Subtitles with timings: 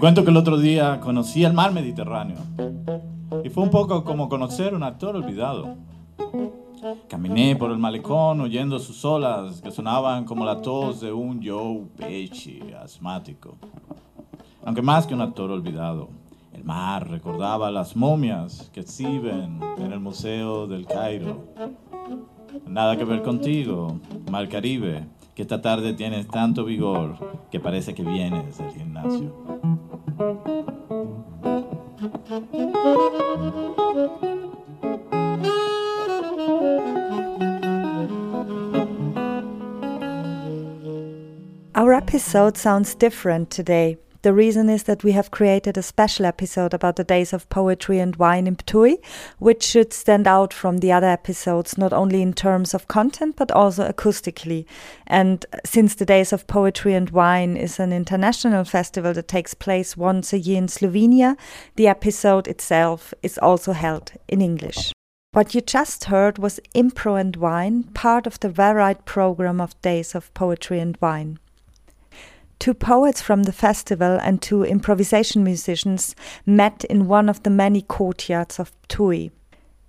[0.00, 2.38] Cuento que el otro día conocí el mar Mediterráneo
[3.44, 5.76] y fue un poco como conocer un actor olvidado.
[7.06, 11.82] Caminé por el malecón oyendo sus olas que sonaban como la tos de un Joe
[11.98, 13.58] Pesci asmático.
[14.64, 16.08] Aunque más que un actor olvidado,
[16.54, 21.44] el mar recordaba las momias que exhiben en el Museo del Cairo.
[22.66, 27.16] Nada que ver contigo, Mar Caribe, que esta tarde tienes tanto vigor
[27.50, 29.39] que parece que vienes del gimnasio.
[42.20, 43.96] Episode sounds different today.
[44.20, 47.98] The reason is that we have created a special episode about the days of poetry
[47.98, 49.02] and wine in Ptuj,
[49.38, 53.50] which should stand out from the other episodes, not only in terms of content, but
[53.50, 54.66] also acoustically.
[55.06, 59.96] And since the days of poetry and wine is an international festival that takes place
[59.96, 61.38] once a year in Slovenia,
[61.76, 64.92] the episode itself is also held in English.
[65.32, 70.14] What you just heard was Impro and Wine, part of the varied program of Days
[70.14, 71.38] of Poetry and Wine.
[72.60, 77.80] Two poets from the festival and two improvisation musicians met in one of the many
[77.80, 79.30] courtyards of Ptuj.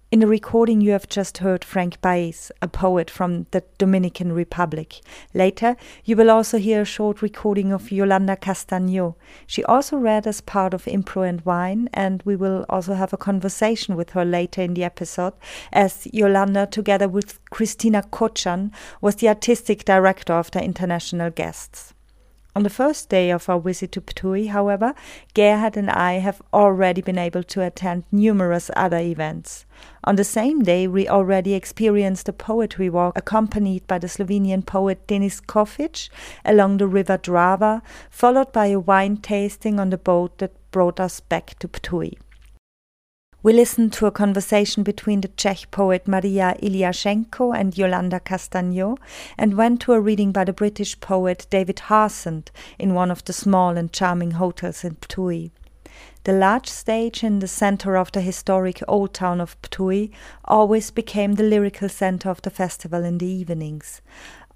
[0.09, 5.01] In the recording, you have just heard Frank Baez, a poet from the Dominican Republic.
[5.33, 9.15] Later, you will also hear a short recording of Yolanda Castaño.
[9.45, 13.17] She also read as part of Impro and Wine, and we will also have a
[13.17, 15.33] conversation with her later in the episode,
[15.73, 21.93] as Yolanda, together with Christina Kočan, was the artistic director of the international guests.
[22.53, 24.93] On the first day of our visit to Ptuj, however,
[25.33, 29.65] Gerhard and I have already been able to attend numerous other events.
[30.03, 35.07] On the same day, we already experienced a poetry walk accompanied by the Slovenian poet
[35.07, 36.09] Denis Škofič
[36.43, 41.21] along the river Drava, followed by a wine tasting on the boat that brought us
[41.21, 42.17] back to Ptuj.
[43.43, 48.99] We listened to a conversation between the Czech poet Maria Iliashenko and Yolanda Castaño
[49.35, 53.33] and went to a reading by the British poet David Harsent in one of the
[53.33, 55.49] small and charming hotels in Ptuj.
[56.23, 60.11] The large stage in the center of the historic old town of Ptuj
[60.45, 64.01] always became the lyrical center of the festival in the evenings.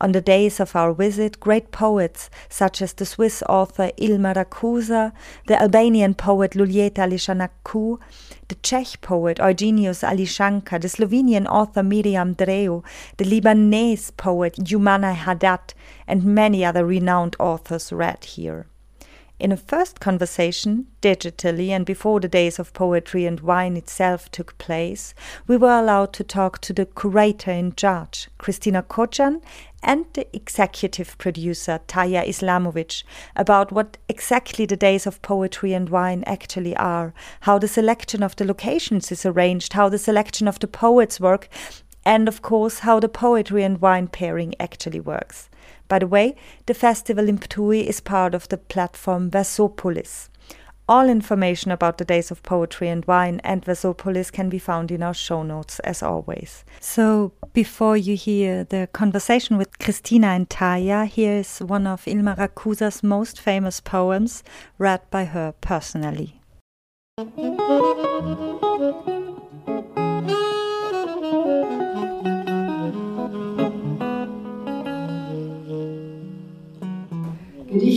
[0.02, 5.14] On the days of our visit, great poets such as the Swiss author Ilma Rakusa,
[5.48, 8.00] the Albanian poet Luljeta Lleshanaku,
[8.50, 12.84] the Czech poet Eugenijus Ališanka, the Slovenian author Miriam Drev,
[13.18, 15.74] the Lebanese poet Joumana Haddad,
[16.08, 18.68] and many other renowned authors read here.
[19.38, 24.58] In a first conversation, digitally and before the days of poetry and wine itself took
[24.58, 25.14] place,
[25.46, 29.42] we were allowed to talk to the curator in charge, Christina Kočan,
[29.84, 33.04] and the executive producer, Taya Islamovic,
[33.36, 38.38] about what exactly the days of poetry and wine actually are, how the selection of
[38.38, 41.50] the locations is arranged, how the selection of the poets work,
[42.06, 45.50] and of course, how the poetry and wine pairing actually works.
[45.88, 46.36] By the way,
[46.66, 50.30] the festival in Ptuj is part of the platform Versopolis.
[50.88, 55.02] All information about the days of poetry and wine and Versopolis can be found in
[55.02, 56.64] our show notes, as always.
[56.80, 62.36] So, before you hear the conversation with Christina and Taya, here is one of Ilma
[62.36, 64.44] Rakusa's most famous poems,
[64.78, 66.40] read by her personally.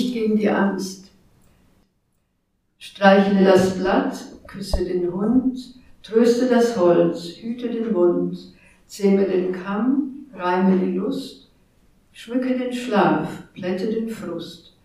[0.08, 1.10] Gedicht gegen die Angst.
[2.78, 4.16] Streichle das Blatt,
[4.46, 5.58] küsse den Hund,
[6.02, 8.38] tröste das Holz, hüte den Mund,
[8.86, 11.50] zähme den Kamm, reime die Lust,
[12.12, 14.76] schmücke den Schlaf, plätte den Frust,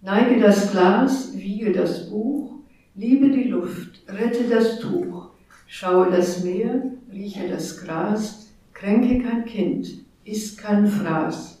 [0.00, 2.52] neige das Glas, wiege das Buch,
[2.94, 5.30] liebe die Luft, rette das Tuch,
[5.66, 6.82] schaue das Meer,
[7.12, 9.88] rieche das Gras, kränke kein Kind,
[10.24, 11.59] iss kein Fraß.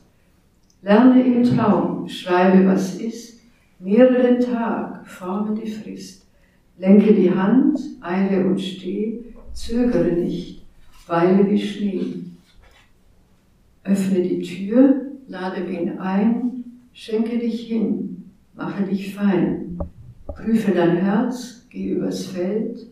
[0.82, 3.40] Lerne im Traum, schreibe, was ist,
[3.78, 6.26] mehre den Tag, forme die Frist.
[6.78, 9.20] Lenke die Hand, eile und steh,
[9.52, 10.64] zögere nicht,
[11.06, 12.14] weile wie Schnee.
[13.84, 18.10] Öffne die Tür, lade wen ein, schenke dich hin,
[18.60, 19.78] Mache dich fein.
[20.26, 22.88] Prüfe dein Herz, geh übers Feld.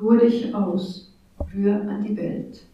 [0.00, 1.14] Ruhe dich aus.
[1.54, 2.66] Rühr an die Welt.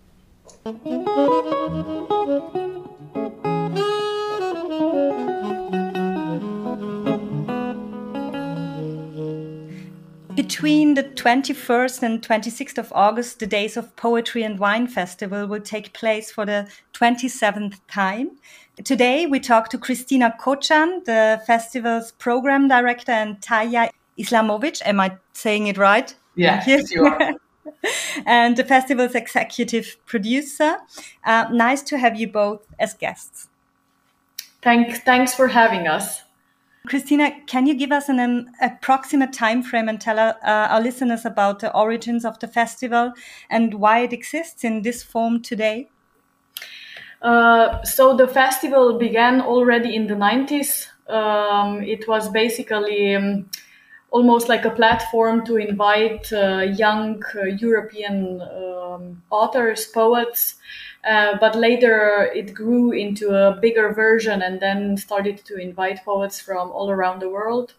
[10.46, 15.60] Between the 21st and 26th of August, the Days of Poetry and Wine Festival will
[15.60, 18.30] take place for the 27th time.
[18.84, 24.80] Today, we talk to Christina Kočan, the festival's program director, and Taya Islamovic.
[24.84, 26.14] Am I saying it right?
[26.36, 26.92] Yes, yes.
[26.92, 27.32] you are.
[28.24, 30.76] and the festival's executive producer.
[31.24, 33.48] Uh, nice to have you both as guests.
[34.62, 36.22] Thanks, thanks for having us.
[36.86, 41.24] Christina, can you give us an um, approximate time frame and tell uh, our listeners
[41.24, 43.12] about the origins of the festival
[43.50, 45.88] and why it exists in this form today?
[47.22, 50.86] Uh, so the festival began already in the 90s.
[51.08, 53.50] Um, it was basically um,
[54.10, 60.56] almost like a platform to invite uh, young uh, European um, authors, poets,
[61.06, 66.40] uh, but later it grew into a bigger version and then started to invite poets
[66.40, 67.74] from all around the world.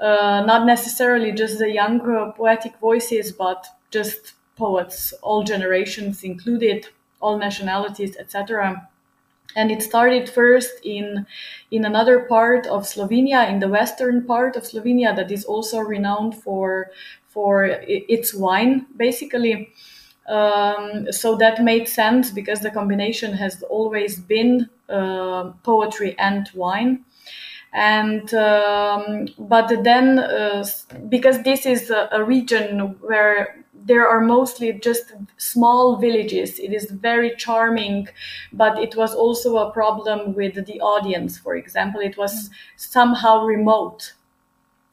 [0.00, 2.00] Uh, not necessarily just the young
[2.36, 6.86] poetic voices, but just poets, all generations included,
[7.20, 8.88] all nationalities, etc.
[9.56, 11.26] And it started first in
[11.70, 16.34] in another part of Slovenia, in the western part of Slovenia, that is also renowned
[16.36, 16.90] for
[17.28, 19.72] for its wine, basically.
[20.30, 27.04] Um, so that made sense because the combination has always been uh, poetry and wine.
[27.72, 30.66] And um, but then uh,
[31.08, 36.58] because this is a, a region where there are mostly just small villages.
[36.58, 38.08] It is very charming,
[38.52, 41.38] but it was also a problem with the audience.
[41.38, 44.14] For example, it was somehow remote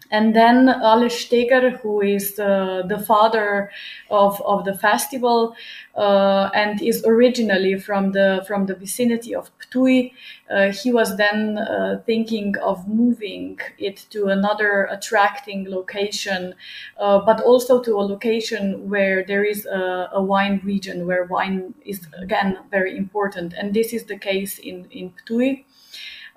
[0.10, 3.72] and then Aleš Steger, who is the, the father
[4.10, 5.56] of, of the festival
[5.96, 10.14] uh, and is originally from the from the vicinity of Ptuj,
[10.50, 16.54] uh, he was then uh, thinking of moving it to another attracting location,
[17.00, 21.74] uh, but also to a location where there is a, a, wine region where wine
[21.86, 25.66] is again very important, and this is the case in in Ptuj.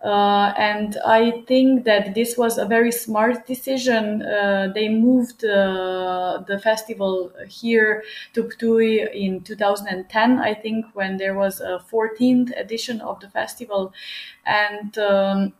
[0.02, 4.22] Uh, and I think that this was a very smart decision.
[4.22, 8.02] Uh, they moved uh, the festival here
[8.32, 13.92] to Ptuj in 2010, I think, when there was a 14th edition of the festival.
[14.46, 15.52] And um,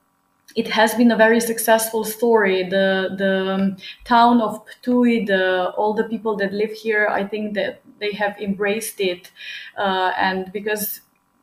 [0.57, 2.65] it has been a very successful story.
[2.69, 7.83] The the town of Ptuj, the all the people that live here, I think that
[8.01, 9.31] they have embraced it,
[9.79, 11.01] uh, and because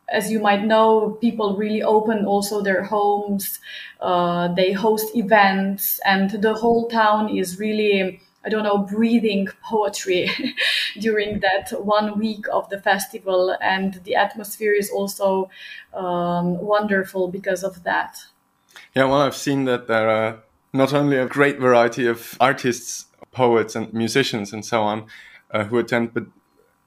[0.10, 3.60] as you might know, people really open also their homes.
[4.00, 10.30] Uh, they host events, and the whole town is really, I don't know, breathing poetry
[11.00, 13.56] during that one week of the festival.
[13.62, 15.50] And the atmosphere is also
[15.94, 18.18] um, wonderful because of that.
[18.96, 20.40] Yeah, well, I've seen that there are
[20.74, 25.08] not only a great variety of artists, poets, and musicians, and so on
[25.52, 26.26] uh, who attend, but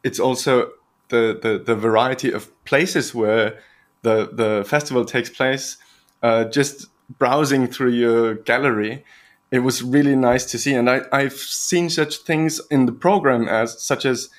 [0.02, 0.70] it's also
[1.10, 3.60] the, the, the variety of places where
[4.02, 5.76] the, the festival takes place,
[6.22, 6.86] uh, just
[7.18, 9.04] browsing through your gallery,
[9.50, 10.74] it was really nice to see.
[10.74, 14.30] And I, I've seen such things in the program as such as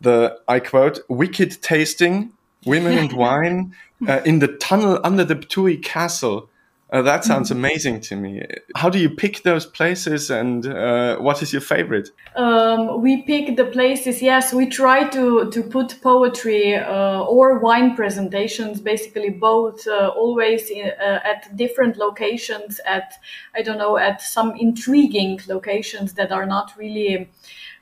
[0.00, 2.32] the, I quote, wicked tasting,
[2.64, 3.74] women and wine
[4.06, 6.48] uh, in the tunnel under the Ptuj castle.
[6.92, 7.58] Uh, that sounds mm-hmm.
[7.58, 8.44] amazing to me.
[8.74, 12.10] How do you pick those places, and uh, what is your favorite?
[12.34, 14.20] Um, we pick the places.
[14.20, 20.68] Yes, we try to to put poetry uh, or wine presentations, basically both, uh, always
[20.68, 22.80] in, uh, at different locations.
[22.84, 23.14] At
[23.54, 27.30] I don't know, at some intriguing locations that are not really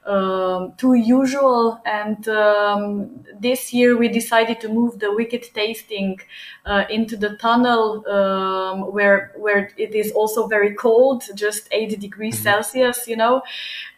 [0.09, 1.81] um, too usual.
[1.85, 6.19] And um, this year we decided to move the wicked tasting
[6.65, 12.37] uh, into the tunnel um, where where it is also very cold, just eight degrees
[12.37, 12.45] mm-hmm.
[12.45, 13.43] Celsius, you know,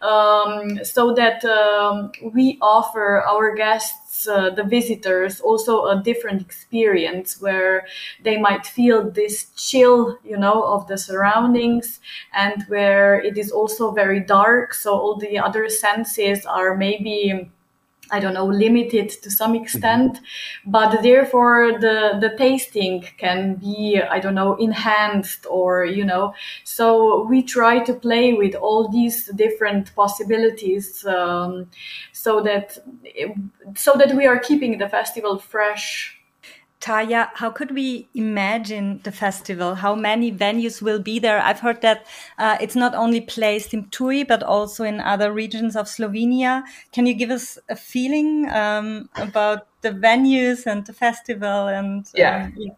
[0.02, 7.40] um, so that um, we offer our guests uh, the visitors also a different experience
[7.40, 7.86] where
[8.22, 12.00] they might feel this chill, you know, of the surroundings
[12.34, 14.74] and where it is also very dark.
[14.74, 17.50] So all the other senses are maybe
[18.12, 20.70] I don't know, limited to some extent, mm-hmm.
[20.70, 27.24] but therefore the, the tasting can be, I don't know, enhanced or, you know, so
[27.24, 31.68] we try to play with all these different possibilities, um,
[32.12, 32.78] so that,
[33.74, 36.19] so that we are keeping the festival fresh.
[36.80, 39.74] Taya, how could we imagine the festival?
[39.74, 41.38] How many venues will be there?
[41.38, 42.06] I've heard that
[42.38, 46.62] uh, it's not only placed in Ptuj, but also in other regions of Slovenia.
[46.92, 51.68] Can you give us a feeling um, about the venues and the festival?
[51.68, 52.50] And um, yeah.
[52.56, 52.72] yeah.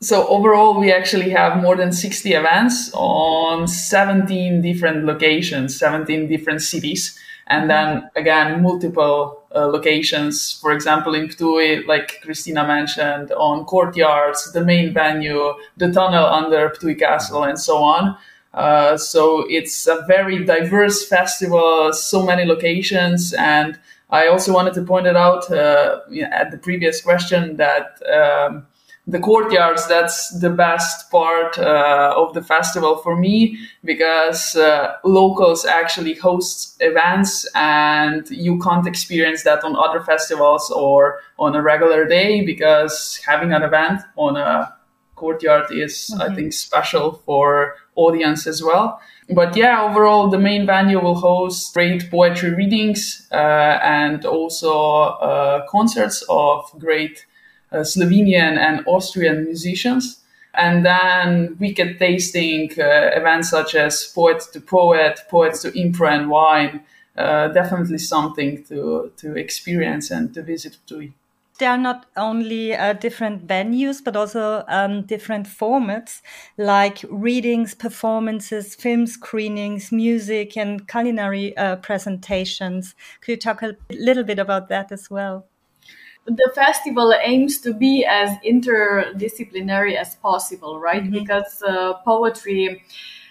[0.00, 6.62] So overall, we actually have more than 60 events on 17 different locations, 17 different
[6.62, 10.58] cities and then again multiple uh, locations.
[10.60, 16.70] For example in Ptuj like Christina mentioned on courtyards the main venue the tunnel under
[16.70, 18.16] Ptuj castle and so on.
[18.54, 23.78] Uh, so it's a very diverse festival so many locations and
[24.10, 28.66] I also wanted to point it out uh, at the previous question that um,
[29.06, 35.64] the courtyards that's the best part uh, of the festival for me because uh, locals
[35.64, 42.06] actually host events and you can't experience that on other festivals or on a regular
[42.06, 44.72] day because having an event on a
[45.16, 46.22] courtyard is mm-hmm.
[46.22, 51.74] i think special for audience as well but yeah overall the main venue will host
[51.74, 57.26] great poetry readings uh, and also uh, concerts of great
[57.72, 60.20] uh, Slovenian and Austrian musicians.
[60.54, 66.28] And then weekend tasting uh, events such as Poet to Poet, Poets to Impro and
[66.28, 66.82] Wine,
[67.16, 71.12] uh, definitely something to, to experience and to visit Ptuj
[71.62, 76.20] there are not only uh, different venues but also um, different formats
[76.58, 82.96] like readings performances film screenings music and culinary uh, presentations.
[83.20, 85.46] Could you talk a little bit about that as well
[86.26, 91.02] the festival aims to be as interdisciplinary as possible, right?
[91.02, 91.12] Mm-hmm.
[91.12, 92.84] Because uh, poetry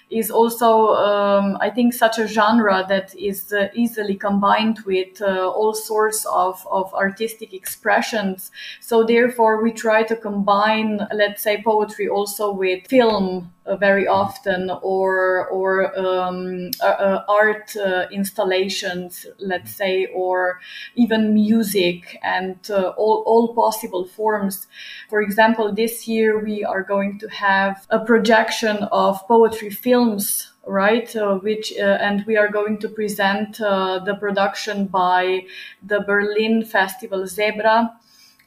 [0.10, 5.50] is also, um, I think, such a genre that is uh, easily combined with uh,
[5.50, 8.52] all sorts of, of artistic expressions.
[8.82, 15.48] So, therefore, we try to combine, let's say, poetry also with film very often or
[15.48, 20.60] or um, uh, uh, art uh, installations let's say or
[20.96, 24.68] even music and uh, all, all possible forms.
[25.10, 31.16] For example this year we are going to have a projection of poetry films right
[31.16, 35.42] uh, which and we are going to present the production by
[35.84, 37.92] the berlin festival zebra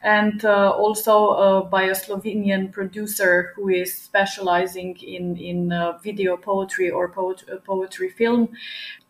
[0.01, 6.37] and uh, also uh, by a Slovenian producer who is specializing in in uh, video
[6.37, 8.49] poetry or poet- uh, poetry film.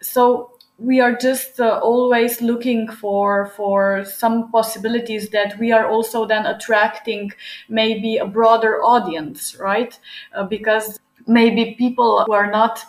[0.02, 6.26] So we are just uh, always looking for for some possibilities that we are also
[6.26, 7.32] then attracting
[7.70, 9.98] maybe a broader audience, right?
[10.34, 12.84] Uh, because maybe people who are not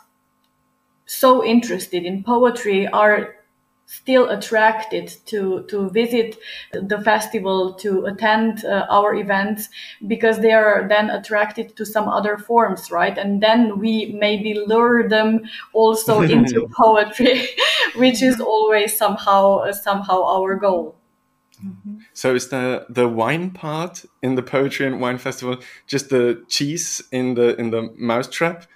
[1.06, 3.35] so interested in poetry are
[3.86, 6.36] still attracted to to visit
[6.72, 9.68] the festival to attend uh, our events
[10.06, 13.16] because they are then attracted to some other forms right?
[13.16, 17.48] And then we maybe lure them also into poetry
[17.96, 20.96] which is always somehow uh, somehow our goal.
[21.64, 21.98] Mm-hmm.
[22.12, 27.02] So is the the wine part in the poetry and wine festival just the cheese
[27.12, 28.66] in the in the mousetrap,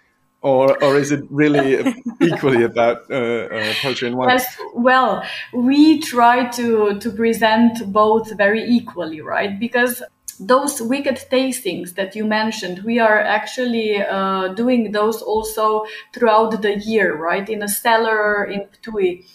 [0.42, 1.84] or or is it really
[2.20, 4.30] equally about uh, uh, poetry and wine?
[4.30, 9.58] Yes, well, we try to to present both very equally, right?
[9.58, 10.02] Because
[10.40, 16.78] those wicked tastings that you mentioned, we are actually uh, doing those also throughout the
[16.78, 17.46] year, right?
[17.48, 19.26] In a cellar in Ptuj.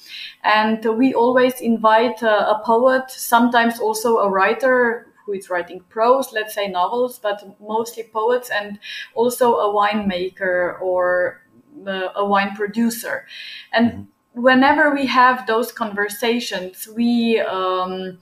[0.44, 6.32] And we always invite uh, a poet, sometimes also a writer who is writing prose,
[6.32, 8.80] let's say novels, but mostly poets, and
[9.14, 11.42] also a winemaker or
[11.88, 13.26] uh, a wine producer.
[13.74, 14.42] And mm-hmm.
[14.42, 18.20] whenever we have those conversations, we, um,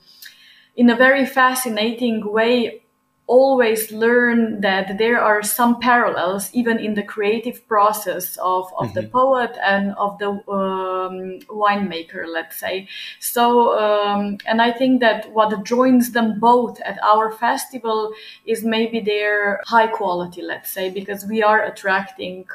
[0.75, 2.82] in a very fascinating way,
[3.27, 8.99] always learn that there are some parallels even in the creative process of, of mm-hmm.
[8.99, 12.87] the poet and of the um, winemaker let's say
[13.19, 18.11] so um, and i think that what joins them both at our festival
[18.45, 22.45] is maybe their high quality let's say because we are attracting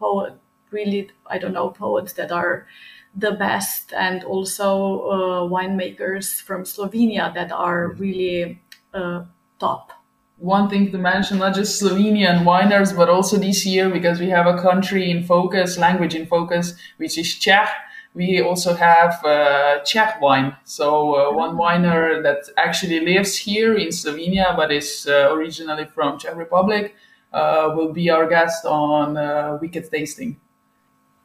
[0.00, 0.34] poet
[0.72, 2.66] really i don't know poets that are
[3.14, 8.02] the best and also uh, winemakers from slovenia that are mm-hmm.
[8.02, 8.60] really
[8.92, 9.22] uh,
[9.60, 9.95] top
[10.38, 14.46] one thing to mention, not just Slovenian wineries, but also this year, because we have
[14.46, 17.68] a country in focus, language in focus, which is Czech.
[18.14, 20.56] We also have uh, Czech wine.
[20.64, 26.18] So uh, one winer that actually lives here in Slovenia, but is uh, originally from
[26.18, 26.94] Czech Republic,
[27.32, 30.38] uh, will be our guest on uh, Wicked Tasting.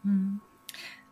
[0.07, 0.39] Mm.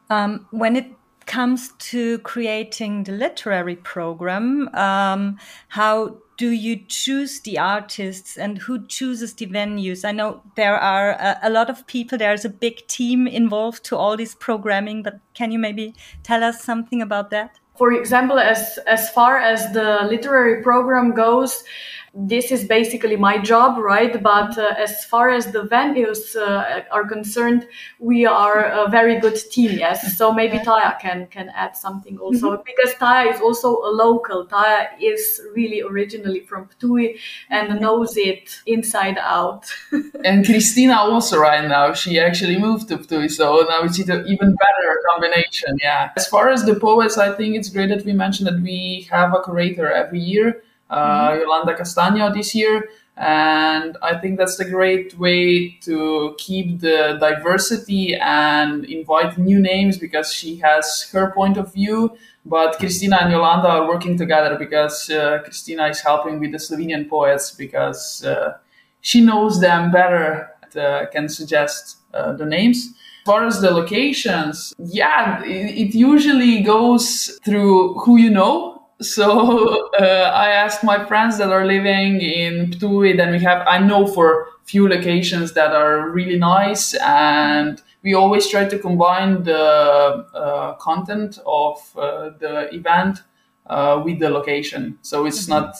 [0.10, 0.88] Um, when it
[1.26, 5.38] comes to creating the literary program, um,
[5.68, 10.06] how do you choose the artists and who chooses the venues?
[10.06, 13.98] I know there are a, a, lot of people, there's a big team involved to
[13.98, 15.94] all this programming, but can you maybe
[16.24, 17.60] tell us something about that?
[17.78, 21.66] For example, as, as far as the literary program goes,
[22.14, 24.22] this is basically my job, right?
[24.22, 27.68] But uh, as far as the venues uh, are concerned,
[28.00, 30.18] we are a very good team, yes.
[30.18, 32.64] So maybe Taya can can add something also mm-hmm.
[32.66, 34.48] because Taya is also a local.
[34.48, 39.72] Taya is really originally from Ptuj and knows it inside out.
[40.26, 45.02] and Christina also right now, she actually moved to Ptuj, so now it's even better
[45.12, 45.78] combination.
[45.82, 46.12] Yeah.
[46.16, 49.34] As far as the poets, I think it's great that we mentioned that we have
[49.34, 51.42] a curator every year uh, mm-hmm.
[51.42, 52.90] Yolanda Castaño this year.
[53.20, 59.98] And I think that's a great way to keep the diversity and invite new names
[59.98, 62.16] because she has her point of view.
[62.46, 67.10] But Christina and Yolanda are working together because uh, Christina is helping with the Slovenian
[67.10, 68.58] poets because uh,
[69.02, 72.88] she knows them better, uh, can suggest uh, the names.
[72.88, 79.90] As far as the locations, yeah, it, it usually goes through who you know so
[80.00, 83.18] uh, I asked my friends that are living in Ptuj.
[83.18, 88.48] Then we have I know for few locations that are really nice, and we always
[88.48, 93.20] try to combine the uh, content of uh, the event
[93.68, 95.00] uh, with the location.
[95.02, 95.66] So it's mm-hmm.
[95.66, 95.76] not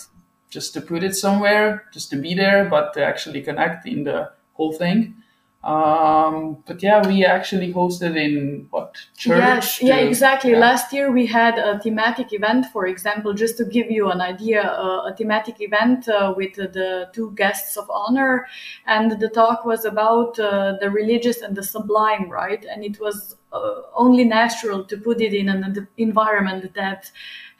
[0.48, 4.32] just to put it somewhere, just to be there, but to actually connect in the
[4.54, 5.14] whole thing.
[5.62, 9.38] Um, but yeah, we actually hosted in what church?
[9.38, 10.52] Yes, yeah, exactly.
[10.52, 10.58] Yeah.
[10.58, 14.62] Last year we had a thematic event, for example, just to give you an idea,
[14.62, 18.46] uh, a thematic event uh, with uh, the two guests of honor,
[18.86, 22.64] and the talk was about uh, the religious and the sublime, right?
[22.64, 27.10] And it was uh, only natural to put it in an environment that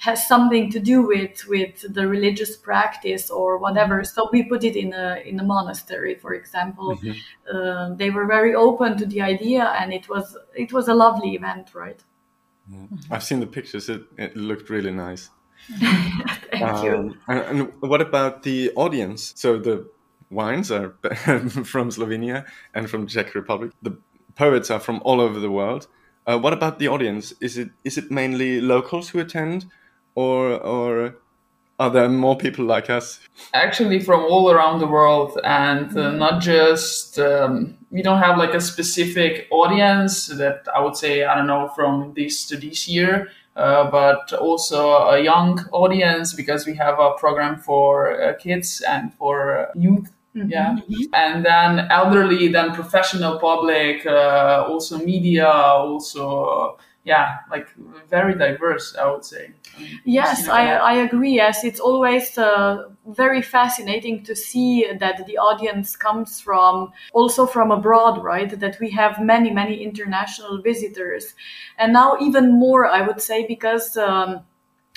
[0.00, 3.96] has something to do with with the religious practice or whatever.
[3.96, 4.14] Mm-hmm.
[4.14, 6.96] So we put it in a in a monastery, for example.
[6.96, 7.56] Mm-hmm.
[7.56, 11.34] Uh, they were very open to the idea, and it was it was a lovely
[11.34, 12.02] event, right?
[12.72, 13.12] Mm-hmm.
[13.12, 13.88] I've seen the pictures.
[13.88, 15.28] It it looked really nice.
[16.50, 17.16] Thank um, you.
[17.28, 19.34] And, and what about the audience?
[19.36, 19.86] So the
[20.30, 20.90] wines are
[21.72, 23.72] from Slovenia and from Czech Republic.
[23.82, 23.98] The
[24.34, 25.88] poets are from all over the world.
[26.26, 27.34] Uh, what about the audience?
[27.40, 29.66] Is it is it mainly locals who attend,
[30.14, 31.14] or or
[31.78, 33.20] are there more people like us?
[33.54, 38.54] Actually, from all around the world, and uh, not just um, we don't have like
[38.54, 43.28] a specific audience that I would say I don't know from this to this year.
[43.56, 49.12] Uh, but also a young audience because we have a program for uh, kids and
[49.14, 50.50] for youth Mm-hmm.
[50.50, 50.76] Yeah.
[50.76, 51.14] Mm-hmm.
[51.14, 57.68] And then elderly, then professional public, uh, also media, also yeah, like
[58.08, 59.52] very diverse, I would say.
[60.04, 61.34] yes, I, I agree.
[61.34, 67.70] Yes, it's always uh, very fascinating to see that the audience comes from also from
[67.70, 68.58] abroad, right?
[68.60, 71.34] That we have many, many international visitors.
[71.78, 73.96] And now, even more, I would say, because.
[73.96, 74.40] Um,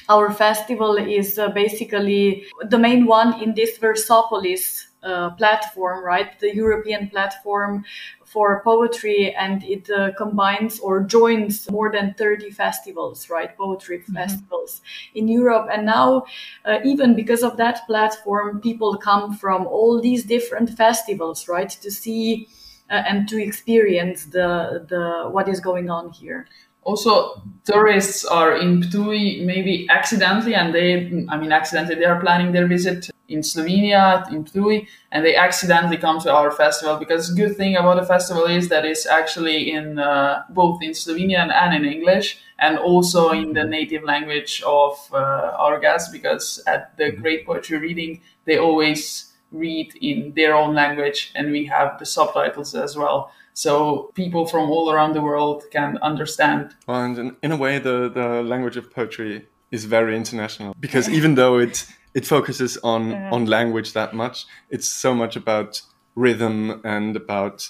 [0.09, 6.39] our festival is uh, basically the main one in this Versopolis uh, platform, right?
[6.39, 7.85] The European platform
[8.33, 13.55] for poetry, and it uh, combines or joins more than 30 festivals, right?
[13.55, 14.15] Poetry mm-hmm.
[14.15, 14.81] festivals
[15.13, 15.69] in Europe.
[15.71, 16.25] And now,
[16.65, 21.69] uh, even because of that platform, people come from all these different festivals, right?
[21.69, 22.47] To see
[22.89, 26.47] uh, and to experience the, the, what is going on here
[26.85, 32.51] also tourists are in Ptuj maybe accidentally and they I mean accidentally they are planning
[32.51, 37.55] their visit in Slovenia in Ptuj and they accidentally come to our festival because good
[37.55, 41.91] thing about the festival is that it's actually in uh, both in Slovenian and in
[41.91, 47.45] English and also in the native language of uh, our guests because at the great
[47.45, 52.97] poetry reading they always read in their own language and we have the subtitles as
[52.97, 56.75] well so people from all around the world can understand.
[56.87, 61.35] Well, and in a way, the, the language of poetry is very international because even
[61.35, 63.31] though it it focuses on yeah.
[63.31, 65.81] on language that much, it's so much about
[66.15, 67.69] rhythm and about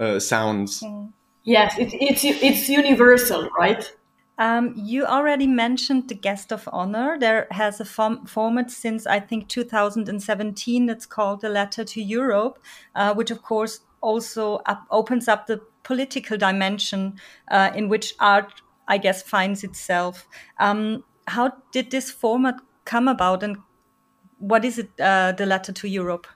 [0.00, 0.82] uh, sounds.
[1.44, 3.90] Yes, it's it's it's universal, right?
[4.38, 7.18] Um, you already mentioned the guest of honor.
[7.18, 12.58] There has a form format since I think 2017 that's called the Letter to Europe,
[12.94, 17.18] uh, which of course also up, opens up the political dimension
[17.50, 20.26] uh, in which art, I guess, finds itself.
[20.58, 23.58] Um, how did this format come about, and
[24.38, 26.26] what is it, uh, the letter to Europe?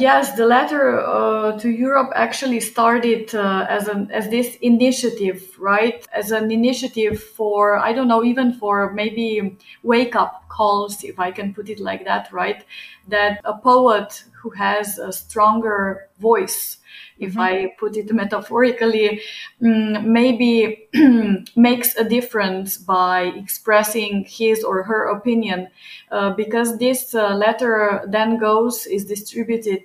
[0.00, 6.06] Yes, the letter uh, to Europe actually started uh, as an as this initiative, right?
[6.12, 11.32] As an initiative for I don't know, even for maybe wake up calls, if I
[11.32, 12.64] can put it like that, right?
[13.08, 16.78] That a poet who has a stronger voice,
[17.18, 17.40] if mm-hmm.
[17.40, 19.20] I put it metaphorically,
[19.60, 20.88] mm, maybe
[21.56, 25.68] makes a difference by expressing his or her opinion,
[26.10, 29.82] uh, because this uh, letter then goes is distributed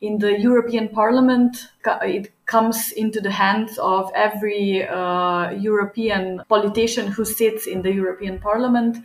[0.00, 1.68] in the European Parliament.
[2.02, 8.38] It comes into the hands of every uh, European politician who sits in the European
[8.38, 8.96] Parliament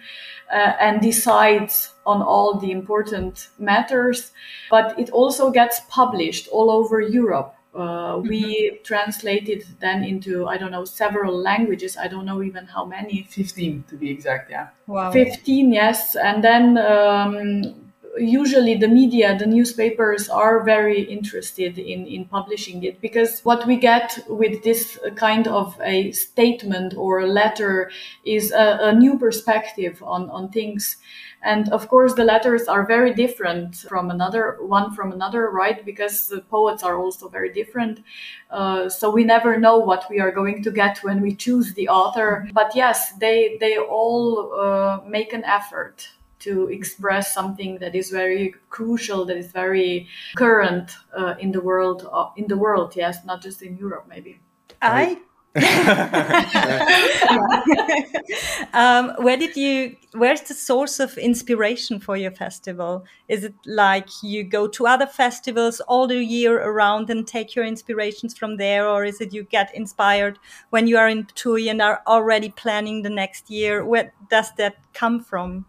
[0.52, 4.32] uh, and decides on all the important matters.
[4.70, 7.54] But it also gets published all over Europe.
[7.74, 8.84] Uh, we mm-hmm.
[8.84, 11.96] translated then into I don't know several languages.
[11.96, 13.28] I don't know even how many.
[13.30, 14.50] Fifteen to be exact.
[14.50, 14.68] Yeah.
[14.88, 15.12] Wow.
[15.12, 17.87] Fifteen, yes, and then um,
[18.20, 23.78] usually the media, the newspapers are very interested in, in publishing it because what we
[23.78, 27.92] get with this kind of a statement or a letter
[28.26, 30.98] is a, a new perspective on, on things.
[31.44, 35.86] And of course, the letters are very different from another one from another, right?
[35.86, 38.04] Because the poets are also very different.
[38.50, 41.90] Uh, so we never know what we are going to get when we choose the
[41.90, 42.50] author.
[42.54, 46.10] But yes, they they all uh, make an effort
[46.48, 52.08] to express something that is very crucial, that is very current uh, in the world.
[52.12, 54.40] Uh, in the world, yes, not just in Europe, maybe.
[54.82, 55.20] I.
[58.74, 59.96] um, where did you?
[60.14, 63.06] Where's the source of inspiration for your festival?
[63.28, 67.66] Is it like you go to other festivals all the year around and take your
[67.66, 70.38] inspirations from there, or is it you get inspired
[70.70, 73.84] when you are in Ptuj and are already planning the next year?
[73.84, 75.66] Where does that come from?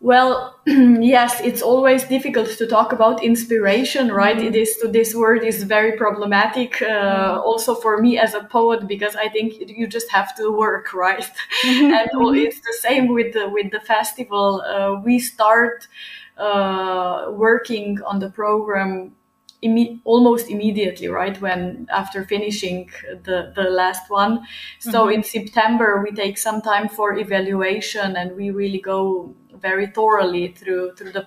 [0.00, 4.36] Well, yes, it's always difficult to talk about inspiration, right?
[4.36, 4.46] Mm-hmm.
[4.46, 7.40] It is this word is very problematic, uh, mm-hmm.
[7.40, 11.28] also for me as a poet, because I think you just have to work, right?
[11.64, 11.92] Mm-hmm.
[12.16, 14.60] and it's the same with the with the festival.
[14.60, 15.88] Uh, we start
[16.36, 19.16] uh, working on the program
[19.60, 21.40] Imme- almost immediately, right?
[21.40, 22.90] When after finishing
[23.24, 24.46] the, the last one.
[24.78, 25.14] So mm-hmm.
[25.14, 30.94] in September, we take some time for evaluation and we really go very thoroughly through
[30.94, 31.26] through the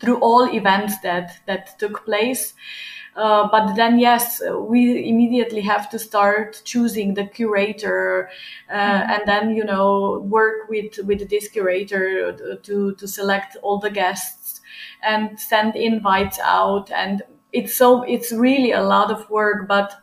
[0.00, 2.54] through all events that that took place.
[3.16, 8.30] Uh, but then, yes, we immediately have to start choosing the curator,
[8.70, 9.10] uh, mm-hmm.
[9.10, 14.60] and then you know work with with this curator to to select all the guests
[15.02, 16.92] and send invites out.
[16.92, 19.94] And it's so it's really a lot of work, but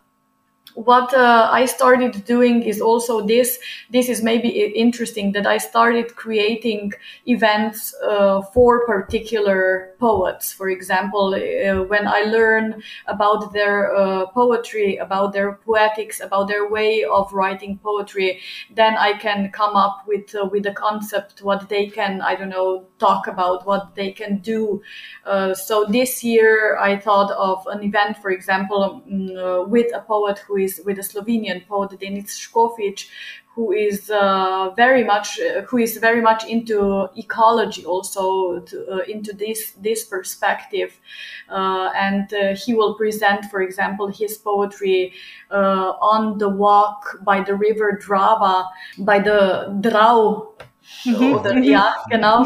[0.75, 3.59] what uh, I started doing is also this.
[3.89, 6.91] This is maybe interesting that I started creating
[7.25, 10.51] events uh, for particular poets.
[10.51, 16.67] For example, uh, when I learn about their uh, poetry, about their poetics, about their
[16.69, 18.41] way of writing poetry,
[18.75, 22.49] then I can come up with uh, with a concept what they can I don't
[22.49, 24.81] know talk about what they can do.
[25.25, 30.39] Uh, so this year I thought of an event, for example, um, with a poet
[30.39, 33.09] who with a Slovenian poet Denis Škofič,
[33.55, 39.03] who is uh, very much uh, who is very much into ecology, also to, uh,
[39.07, 40.99] into this this perspective,
[41.49, 45.13] uh, and uh, he will present, for example, his poetry
[45.51, 48.67] uh, on the walk by the river Drava,
[48.99, 50.55] by the Drau
[51.07, 52.45] oder, ja, genau.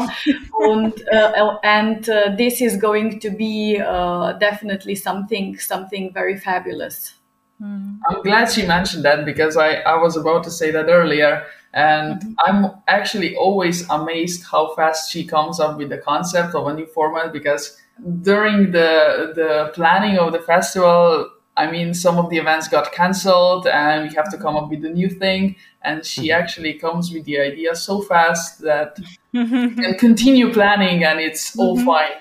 [0.52, 7.19] Und, uh, and uh, this is going to be uh, definitely something, something very fabulous.
[7.60, 7.98] Mm.
[8.08, 11.44] I'm glad she mentioned that because I, I was about to say that earlier.
[11.72, 12.32] And mm-hmm.
[12.46, 16.86] I'm actually always amazed how fast she comes up with the concept of a new
[16.86, 17.76] format because
[18.22, 23.66] during the the planning of the festival, I mean, some of the events got cancelled
[23.66, 25.56] and we have to come up with a new thing.
[25.82, 26.40] And she mm-hmm.
[26.40, 28.98] actually comes with the idea so fast that
[29.32, 31.86] we can continue planning and it's all mm-hmm.
[31.86, 32.16] fine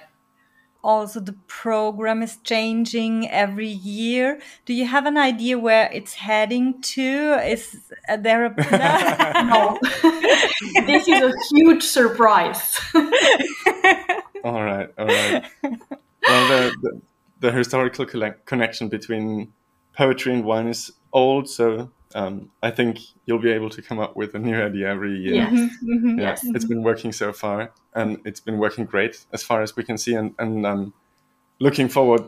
[0.83, 4.39] also the program is changing every year.
[4.65, 7.39] Do you have an idea where it's heading to?
[7.45, 7.77] Is
[8.17, 9.47] there a plan?
[9.49, 9.77] no.
[10.85, 12.79] this is a huge surprise.
[14.43, 15.45] all right, all right.
[15.63, 17.01] Well, the, the,
[17.39, 18.05] the historical
[18.45, 19.53] connection between
[19.95, 24.15] poetry and wine is old, so um, I think you'll be able to come up
[24.15, 25.35] with a new idea every year.
[25.35, 25.53] Yes.
[25.53, 25.93] Mm-hmm.
[25.93, 26.19] mm-hmm.
[26.19, 26.43] Yeah, yes.
[26.43, 29.97] it's been working so far, and it's been working great as far as we can
[29.97, 30.93] see, and and um,
[31.59, 32.23] looking forward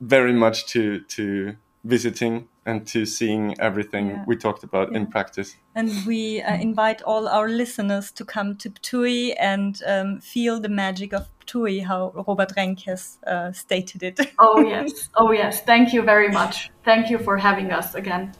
[0.00, 4.24] very much to to visiting and to seeing everything Yeah.
[4.26, 5.56] we talked about in practice.
[5.74, 10.68] And we uh, invite all our listeners to come to Ptuj and um, feel the
[10.68, 14.18] magic of Ptuj, how Robert Renk has uh, stated it.
[14.38, 15.62] Oh yes, oh yes.
[15.62, 16.70] Thank you very much.
[16.84, 18.32] Thank you for having us again.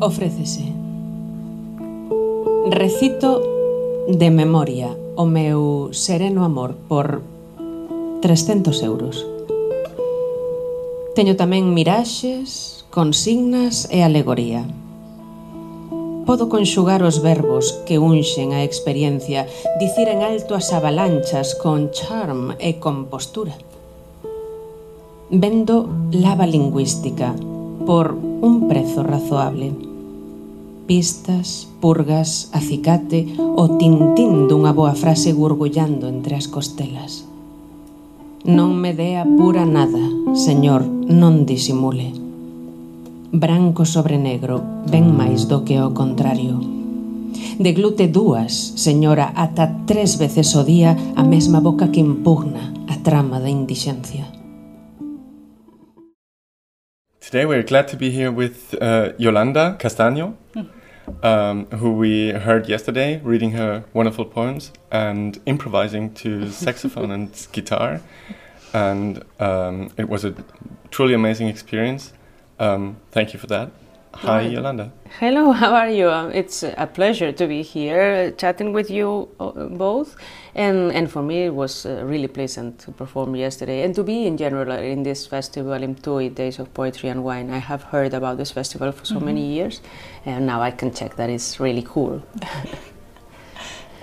[0.00, 0.70] Ofrécese.
[2.70, 3.42] Recito
[4.08, 7.22] de memoria o meu sereno amor por
[8.20, 9.26] 300 euros.
[11.14, 14.66] Teño tamén miraxes, consignas e alegoría.
[16.26, 22.56] Podo conxugar os verbos que unxen a experiencia, dicir en alto as avalanchas con charm
[22.58, 23.54] e compostura.
[25.30, 27.36] Vendo lava lingüística
[27.84, 29.72] por un prezo razoable.
[30.86, 37.24] Pistas, purgas, acicate o tintín dunha boa frase gurgullando entre as costelas.
[38.44, 40.04] Non me dea pura nada,
[40.36, 42.12] señor, non disimule.
[43.32, 44.60] Branco sobre negro,
[44.92, 46.60] ben máis do que o contrario.
[47.56, 53.40] Deglute dúas, señora, ata tres veces o día a mesma boca que impugna a trama
[53.40, 54.33] da indixencia.
[57.34, 60.36] Today we're glad to be here with uh, Yolanda Castaño,
[61.20, 68.00] um, who we heard yesterday reading her wonderful poems and improvising to saxophone and guitar.
[68.72, 70.32] And um, it was a
[70.92, 72.12] truly amazing experience.
[72.60, 73.72] Um, thank you for that.
[74.16, 74.92] Hi, Yolanda.
[75.18, 76.08] Hello, how are you?
[76.08, 80.16] Um, It's a pleasure to be here uh, chatting with you uh, both.
[80.54, 84.26] And, and for me, it was uh, really pleasant to perform yesterday and to be
[84.26, 87.50] in general in this festival in two Days of Poetry and Wine.
[87.50, 89.80] I have heard about this festival for so many years,
[90.24, 92.22] and now I can check that it's really cool.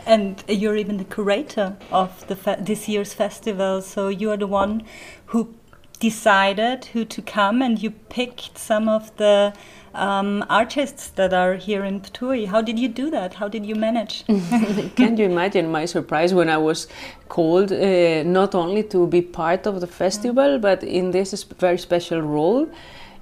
[0.06, 4.48] And you're even the curator of the fe- this year's festival, so you are the
[4.48, 4.84] one
[5.28, 5.54] who
[6.00, 9.54] decided who to come, and you picked some of the
[9.94, 12.48] um, artists that are here in Ptuj.
[12.48, 13.34] How did you do that?
[13.36, 14.26] How did you manage?
[14.96, 16.88] Can you imagine my surprise when I was
[17.30, 22.22] called uh, not only to be part of the festival, but in this very special
[22.22, 22.68] role?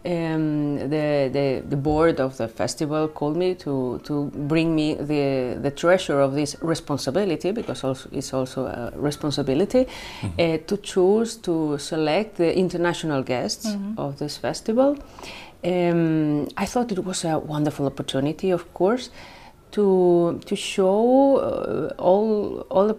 [0.05, 5.59] Um, the, the the board of the festival called me to, to bring me the
[5.61, 9.87] the treasure of this responsibility because also it's also a responsibility
[10.23, 14.97] uh, to choose to select the international guests of this festival.
[15.63, 19.09] Um, I thought it was a wonderful opportunity, of course,
[19.71, 22.97] to to show uh, all all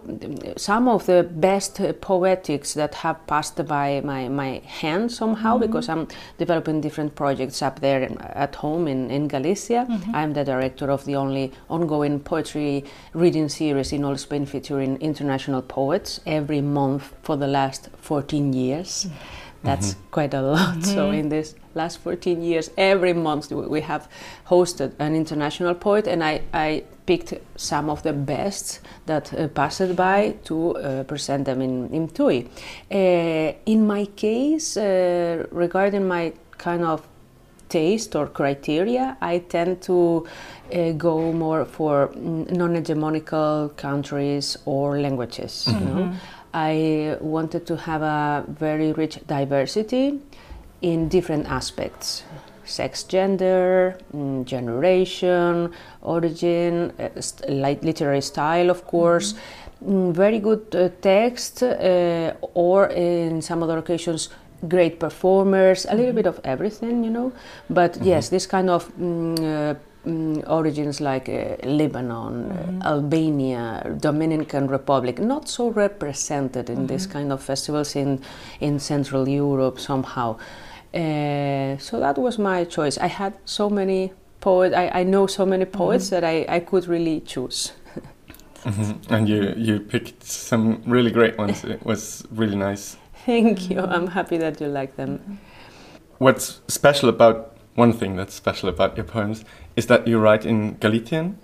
[0.55, 5.89] some of the best uh, poetics that have passed by my my hand somehow because
[5.89, 8.03] I'm developing different projects up there
[8.35, 9.85] at home in in Galicia.
[10.13, 15.61] I'm the director of the only ongoing poetry reading series in all Spain featuring international
[15.61, 19.07] poets every month for the last 14 years.
[19.63, 20.83] That's quite a lot.
[20.95, 24.07] So in this last 14 years, every month we- we have
[24.49, 29.95] hosted an international poet, and I, I picked some of the best that uh, passed
[29.95, 32.45] by to uh, present them in, in Ptuj.
[32.91, 37.01] Uh, in my case, uh, regarding my kind of
[37.69, 40.25] taste or criteria, I tend to
[40.73, 45.67] uh, go more for mm, non-hegemonical countries or languages.
[45.67, 46.13] You know,
[46.53, 50.19] I wanted to have a very rich diversity
[50.81, 52.23] in different aspects.
[52.65, 57.09] Sex gender mm, generation origin uh,
[57.49, 59.33] like literary style of course.
[59.85, 64.29] Mm, very good uh, text uh, or in some other occasions
[64.67, 67.33] great performers a little bit of everything you know.
[67.69, 74.67] But yes this kind of mm, uh, mm, origins like uh, Lebanon, uh, Albania, Dominican
[74.67, 78.19] Republic, not so represented in this kind of festivals in
[78.59, 80.37] in Central Europe somehow.
[80.93, 82.97] Uh, so that was my choice.
[82.97, 84.11] I had so many
[84.41, 84.75] poets.
[84.75, 87.73] I, I know so many poets that I, I could really choose.
[89.09, 91.63] And you, you picked some really great ones.
[91.63, 92.95] It was really nice.
[93.25, 93.79] Thank you.
[93.79, 95.39] I'm happy that you like them.
[96.19, 100.77] What's special about one thing that's special about your poems is that you write in
[100.79, 101.37] Galician,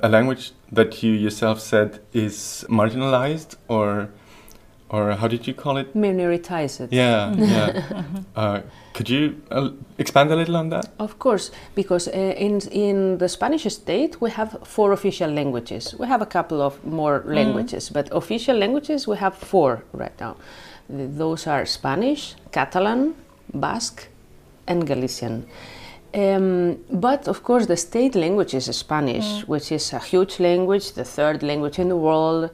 [0.00, 4.08] a language that you yourself said is marginalized, or,
[4.88, 5.94] or how did you call it?
[5.94, 6.88] Minoritized.
[6.90, 8.04] Yeah, yeah.
[8.36, 8.60] uh,
[8.94, 10.90] could you uh, expand a little on that?
[10.98, 15.94] Of course, because uh, in in the Spanish state we have four official languages.
[15.98, 20.36] We have a couple of more languages, but official languages we have four right now.
[20.88, 23.14] Those are Spanish, Catalan,
[23.52, 24.08] Basque,
[24.66, 25.46] and Galician.
[26.14, 31.04] Um, but of course, the state language is Spanish, which is a huge language, the
[31.04, 32.50] third language in the world,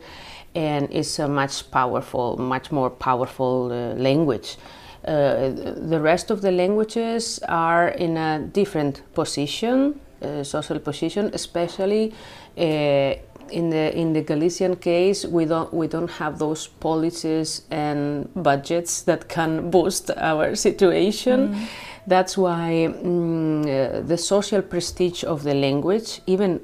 [0.55, 4.57] and is a much powerful, much more powerful uh, language.
[5.05, 12.13] Uh, the rest of the languages are in a different position, uh, social position, especially
[12.59, 13.15] uh,
[13.51, 19.03] in the in the Galician case, we don't we don't have those policies and budgets
[19.03, 21.55] that can boost our situation.
[21.55, 21.69] Mm.
[22.07, 26.61] That's why um, uh, the social prestige of the language, even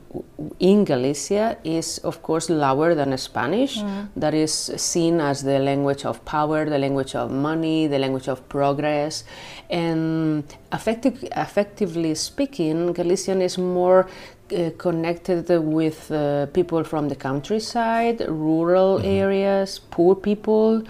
[0.59, 3.79] in Galicia, is of course lower than Spanish.
[3.79, 4.09] Mm.
[4.16, 8.48] That is seen as the language of power, the language of money, the language of
[8.48, 9.22] progress.
[9.70, 14.09] And effective, effectively speaking, Galician is more
[14.51, 19.07] uh, connected with uh, people from the countryside, rural mm-hmm.
[19.07, 20.83] areas, poor people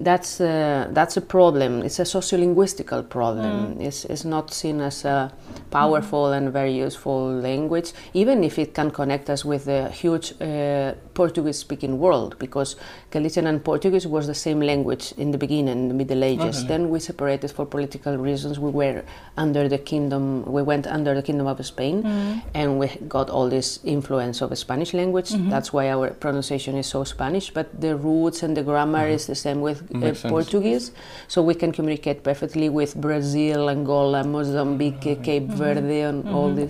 [0.00, 1.82] that's a, that's a problem.
[1.82, 3.76] It's a sociolinguistical problem.
[3.76, 3.82] Mm.
[3.82, 5.32] It's, it's not seen as a
[5.70, 6.36] powerful mm.
[6.38, 11.94] and very useful language, even if it can connect us with the huge uh, Portuguese-speaking
[12.04, 12.70] world, because
[13.10, 16.56] Galician and Portuguese was the same language in the beginning, in the Middle Ages.
[16.58, 16.68] Okay.
[16.72, 18.54] Then we separated for political reasons.
[18.66, 19.04] We were
[19.36, 20.24] under the kingdom.
[20.56, 22.40] We went under the kingdom of Spain, mm.
[22.54, 25.30] and we got all this influence of the Spanish language.
[25.30, 25.50] Mm-hmm.
[25.52, 27.46] That's why our pronunciation is so Spanish.
[27.58, 29.20] But the roots and the grammar mm-hmm.
[29.20, 30.86] is the same with uh, Portuguese,
[31.28, 35.28] so we can communicate perfectly with Brazil, Angola, Mozambique, mm-hmm.
[35.28, 36.64] Cape Verde, and all mm-hmm.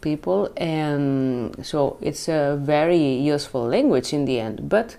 [0.00, 0.52] People.
[0.56, 4.96] And so it's a very useful language in the end, but.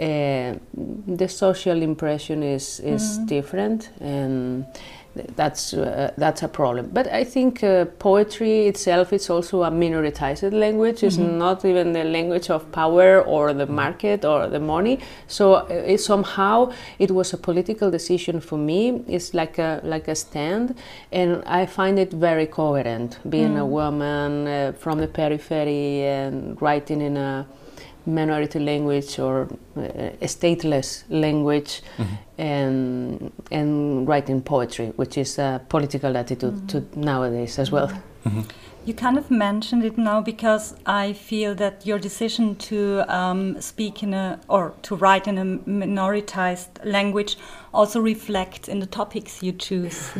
[0.00, 3.26] Uh, the social impression is is mm-hmm.
[3.26, 4.64] different and
[5.14, 6.90] that's uh, that's a problem.
[6.92, 11.02] But I think uh, poetry itself is also a minoritized language.
[11.02, 11.38] It's mm-hmm.
[11.38, 15.00] not even the language of power or the market or the money.
[15.26, 19.04] So uh, it, somehow it was a political decision for me.
[19.06, 20.76] It's like a like a stand,
[21.10, 23.18] and I find it very coherent.
[23.28, 23.60] Being mm.
[23.60, 27.46] a woman uh, from the periphery and writing in a
[28.06, 29.80] minority language or uh,
[30.20, 32.14] a stateless language mm-hmm.
[32.38, 36.66] and and writing poetry which is a political attitude mm-hmm.
[36.66, 38.40] to nowadays as well mm-hmm.
[38.84, 44.02] you kind of mentioned it now because I feel that your decision to um, speak
[44.02, 47.36] in a or to write in a minoritized language
[47.72, 50.10] also reflects in the topics you choose.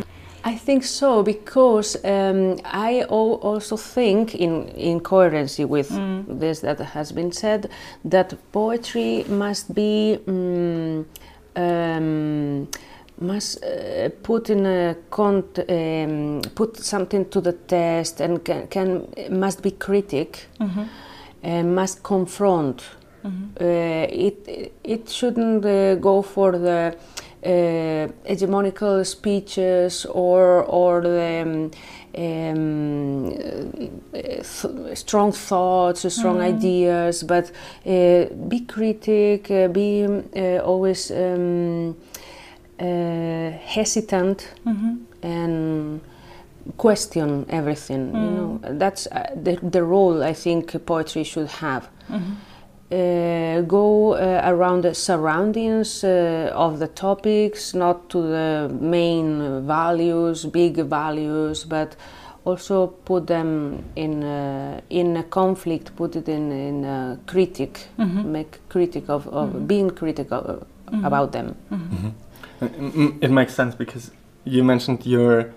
[0.44, 6.24] I think so because um, I also think, in in coherency with mm.
[6.40, 7.70] this that has been said,
[8.04, 10.18] that poetry must be.
[10.26, 11.06] Um,
[11.54, 12.68] um,
[13.20, 19.06] must uh, put in a cont um, put something to the test and can, can
[19.30, 20.82] must be critic mm-hmm.
[21.42, 22.82] and must confront
[23.24, 23.44] mm-hmm.
[23.60, 26.96] uh, it it shouldn't uh, go for the
[27.42, 31.70] hegemonical speeches or or the um,
[32.16, 33.30] um,
[34.12, 36.54] th- strong thoughts, strong mm.
[36.56, 37.50] ideas, but
[37.86, 41.96] uh, be critic, uh, be uh, always um,
[42.78, 44.96] uh, hesitant, mm-hmm.
[45.22, 46.00] and
[46.76, 48.12] question everything.
[48.12, 48.24] Mm.
[48.24, 51.88] You know, that's uh, the, the role I think poetry should have.
[52.08, 52.51] Mm-hmm uh,
[52.92, 60.76] go uh, around the surroundings uh, of the topics, not to the main values, big
[60.76, 61.96] values, but
[62.44, 68.32] also put them in uh, in a conflict, put it in in a critic, mm-hmm.
[68.32, 69.66] make critic of, of mm-hmm.
[69.66, 71.04] being critical mm-hmm.
[71.04, 71.54] about them.
[71.70, 72.08] Mm-hmm.
[72.60, 73.24] Mm-hmm.
[73.24, 74.10] It makes sense because
[74.44, 75.52] you mentioned your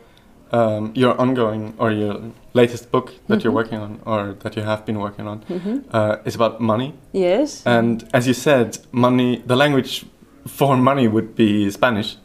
[0.56, 3.44] um, your ongoing or your latest book that mm-hmm.
[3.44, 5.78] you're working on or that you have been working on mm-hmm.
[5.92, 6.94] uh, is about money.
[7.12, 7.66] Yes.
[7.66, 10.06] And as you said, money, the language
[10.48, 12.18] for money would be Spanish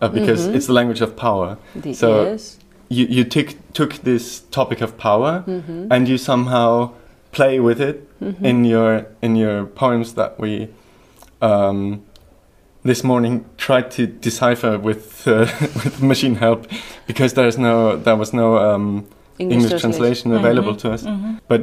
[0.00, 0.56] uh, because mm-hmm.
[0.56, 1.58] it's the language of power.
[1.76, 2.58] The, so yes.
[2.88, 5.92] you, you took, took this topic of power mm-hmm.
[5.92, 6.94] and you somehow
[7.30, 8.44] play with it mm-hmm.
[8.44, 10.68] in your in your poems that we
[11.42, 12.04] um,
[12.84, 16.66] this morning tried to decipher with uh, with machine help
[17.06, 19.06] because there's no there was no um,
[19.38, 20.44] English, English, translation mm-hmm.
[20.44, 20.88] available mm -hmm.
[20.88, 21.02] to us.
[21.02, 21.38] Mm -hmm.
[21.48, 21.60] But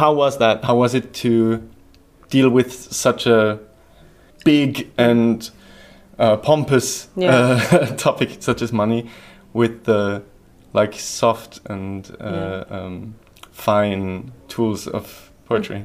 [0.00, 0.64] how was that?
[0.64, 1.60] How was it to
[2.30, 3.58] deal with such a
[4.44, 5.50] big and
[6.18, 7.60] uh, pompous yeah.
[7.72, 9.04] uh, topic such as money
[9.52, 10.22] with the
[10.72, 12.86] like soft and uh, yeah.
[12.86, 13.14] um,
[13.52, 15.84] fine tools of poetry?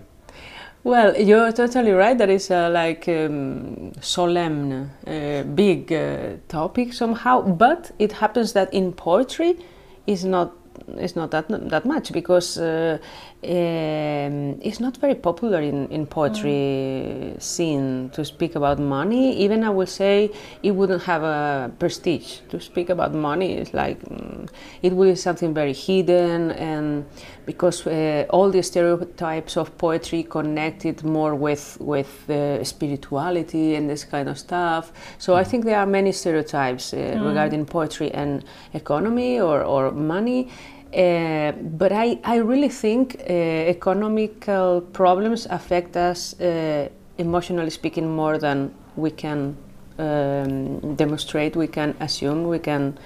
[0.85, 2.15] Well, you're totally right.
[2.15, 7.41] That is a like um, solemn, uh, big uh, topic somehow.
[7.41, 9.57] But it happens that in poetry,
[10.05, 10.53] is not
[10.97, 12.97] it's not that that much because uh,
[13.43, 19.35] um, it's not very popular in in poetry scene to speak about money.
[19.37, 20.31] Even I would say
[20.63, 23.53] it wouldn't have a prestige to speak about money.
[23.53, 24.49] It's like mm,
[24.81, 27.05] it would be something very hidden and
[27.45, 34.03] because uh, all the stereotypes of poetry connected more with with uh, spirituality and this
[34.03, 34.91] kind of stuff.
[35.17, 38.43] So I think there are many stereotypes uh, regarding poetry and
[38.73, 40.49] economy or, or money.
[40.95, 46.87] Uh, but I, I really think uh, economical problems affect us uh,
[47.17, 49.57] emotionally speaking more than we can
[49.97, 52.97] um, demonstrate, we can assume, we can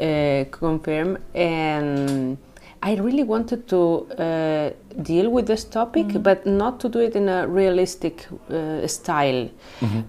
[0.00, 1.18] uh, confirm.
[1.34, 2.36] And
[2.82, 4.70] I really wanted to uh,
[5.02, 9.48] deal with this topic, but not to do it in a realistic uh, style,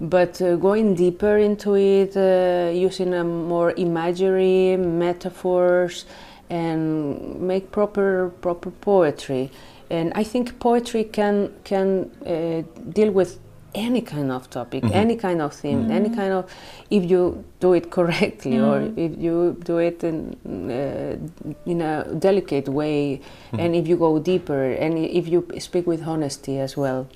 [0.02, 6.06] but uh, going deeper into it, uh, using a more imagery, metaphors,
[6.50, 9.52] and make proper proper poetry.
[9.90, 13.40] And I think poetry can can uh, deal with
[13.76, 16.50] any kind of topic, any kind of theme, any kind of
[16.90, 20.36] if you do it correctly or if you do it in
[20.72, 21.18] uh,
[21.66, 23.22] in a delicate way,
[23.54, 27.08] and if you go deeper, and if you speak with honesty as well.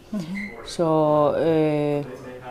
[0.65, 2.03] So uh,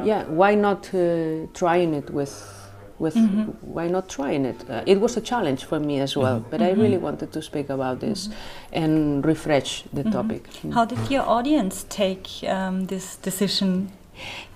[0.05, 2.57] yeah, why not uh, trying it with?
[3.01, 3.17] With
[3.63, 4.61] why not trying it?
[4.69, 7.71] Uh, it was a challenge for me as well, but I really wanted to speak
[7.71, 8.29] about this
[8.73, 10.43] and refresh the topic.
[10.75, 13.89] How did your audience take um, this decision?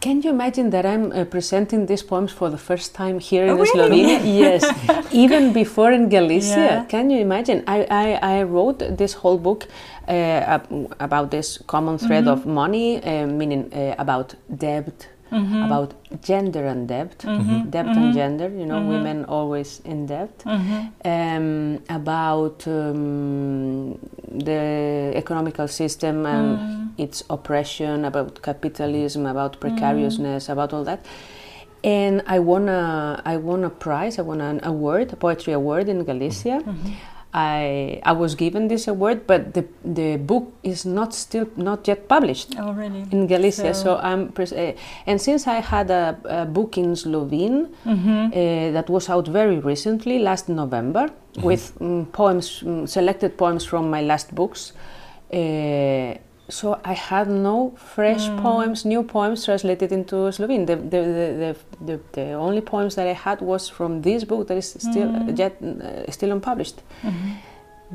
[0.00, 3.50] Can you imagine that I'm uh, presenting these poems for the first time here in
[3.50, 4.02] Oh, really?
[4.02, 4.20] Slovenia?
[4.44, 4.62] yes,
[5.12, 6.58] even before in Galicia.
[6.58, 6.84] Yeah.
[6.84, 7.64] Can you imagine?
[7.66, 9.66] I, I, I wrote this whole book
[10.06, 10.58] uh,
[11.00, 15.08] about this common thread of money, uh, meaning uh, about debt.
[15.34, 15.62] Mm-hmm.
[15.62, 17.42] About gender and debt, mm-hmm.
[17.42, 17.70] Mm-hmm.
[17.70, 20.42] debt and gender, you know, women always in debt.
[21.04, 23.98] Um, about um,
[24.30, 31.04] the economical system and its oppression, about capitalism, about precariousness, about all that.
[31.82, 34.18] And I won a I won a prize.
[34.18, 36.62] I won an award, a poetry award in Galicia.
[37.34, 42.06] I I was given this award, but the the book is not still not yet
[42.08, 43.04] published Oh, really?
[43.10, 43.74] in Galicia.
[43.74, 44.72] So, So- I'm uh,
[45.06, 50.18] and since I had a, a book in Slovene uh, that was out very recently,
[50.20, 51.10] last November,
[51.42, 54.72] with um, poems, um, selected poems from my last books.
[55.32, 56.14] Uh,
[56.48, 60.66] so I had no fresh poems, new poems translated into Slovene.
[60.66, 64.48] The, the, the, the, the, the only poems that I had was from this book
[64.48, 66.82] that is still yet uh, still unpublished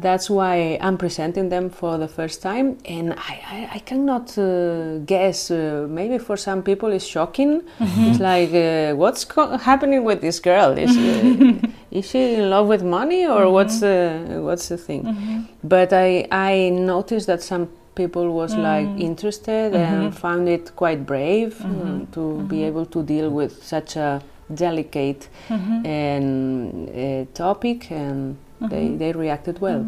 [0.01, 4.99] that's why I'm presenting them for the first time, and I, I, I cannot uh,
[4.99, 5.51] guess.
[5.51, 7.63] Uh, maybe for some people it's shocking.
[7.79, 10.77] It's like, uh, what's co- happening with this girl?
[10.77, 15.47] Is, uh, is she in love with money, or what's uh, what's the thing?
[15.63, 21.59] But I I noticed that some people was like interested and found it quite brave
[21.61, 24.21] uh, to be able to deal with such a
[24.53, 29.85] delicate and uh, topic and they, they reacted well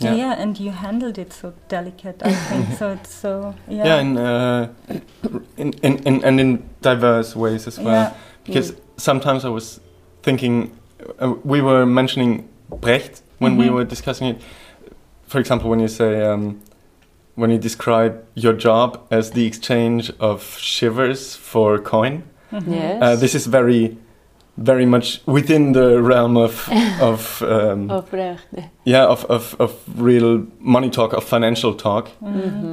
[0.00, 0.14] Yeah.
[0.14, 0.42] Yeah.
[0.42, 2.78] and you handled it so delicate, I think.
[2.78, 3.84] so it's so, yeah.
[3.84, 4.68] yeah, in, uh,
[5.56, 7.94] in, in, in and in diverse ways as well.
[7.94, 8.14] Yeah.
[8.44, 9.80] Because sometimes I was
[10.22, 10.70] thinking,
[11.18, 14.36] uh, we were mentioning Brecht when we were discussing it.
[15.26, 16.60] For example, when you say, um,
[17.38, 22.24] when you describe your job as the exchange of shivers for coin,
[22.66, 23.02] yes.
[23.02, 23.96] Uh, this is very,
[24.56, 26.68] very much within the realm of
[27.00, 28.12] of um, of
[28.84, 32.08] yeah of, of, of real money talk of financial talk.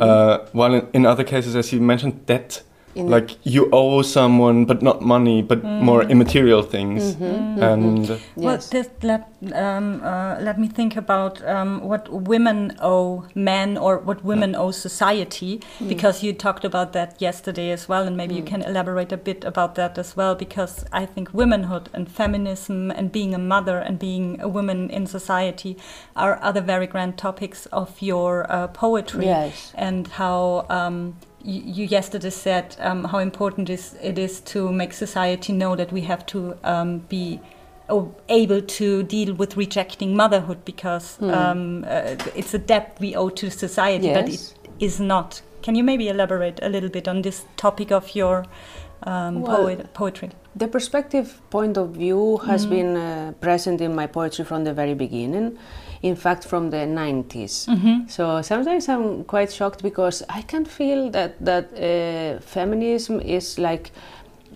[0.02, 2.64] Uh, while in, in other cases as you mentioned debt
[2.96, 7.16] In- like you owe someone but not money but more immaterial things.
[7.20, 8.70] And uh, Well, yes.
[8.70, 9.22] this let
[9.54, 14.72] um, uh, let me think about um, what women owe men or what women owe
[14.72, 19.18] society, because you talked about that yesterday as well, and maybe you can elaborate a
[19.18, 20.36] bit about that as well.
[20.36, 25.06] Because I think womanhood and feminism and being a mother and being a woman in
[25.08, 25.78] society
[26.16, 29.72] are other very grand topics of your uh, poetry Yes.
[29.76, 31.16] and how um,
[31.46, 36.02] you, yesterday said um, how important is it is to make society know that we
[36.02, 37.40] have to um, be
[38.30, 43.52] able to deal with rejecting motherhood because um, uh, it's a debt we owe to
[43.52, 44.22] society, yes.
[44.22, 45.42] but it is not.
[45.62, 48.46] Can you maybe elaborate a little bit on this topic of your
[49.04, 50.30] um, Well, poet, poetry?
[50.56, 54.94] The perspective point of view has been uh, present in my poetry from the very
[54.94, 55.58] beginning.
[56.02, 57.68] In fact, from the 90s.
[58.10, 63.92] So sometimes I'm quite shocked because I can feel that that uh, feminism is like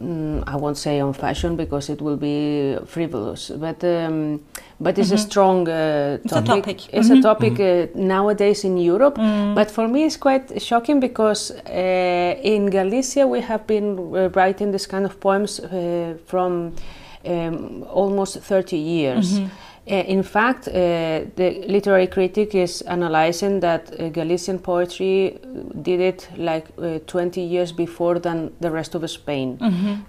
[0.01, 4.39] mm, I won't say on fashion because it will be frivolous, but um,
[4.79, 6.63] but it's a strong uh, It's a topic.
[6.63, 6.93] topic.
[6.93, 9.15] It's a topic uh, nowadays in Europe.
[9.55, 14.71] But for me, it's quite shocking because uh, in Galicia we have been uh, writing
[14.71, 16.73] this kind of poems uh, from
[17.25, 19.39] um, almost 30 years.
[19.89, 20.71] Uh, in fact, uh,
[21.35, 25.39] the literary critic is analyzing that uh, Galician poetry
[25.81, 29.57] did it like uh, 20 years before than the rest of Spain.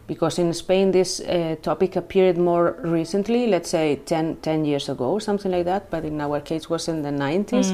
[0.07, 5.19] Because in Spain, this uh, topic appeared more recently, let's say 10, 10 years ago,
[5.19, 7.73] something like that, but in our case was in the 90s.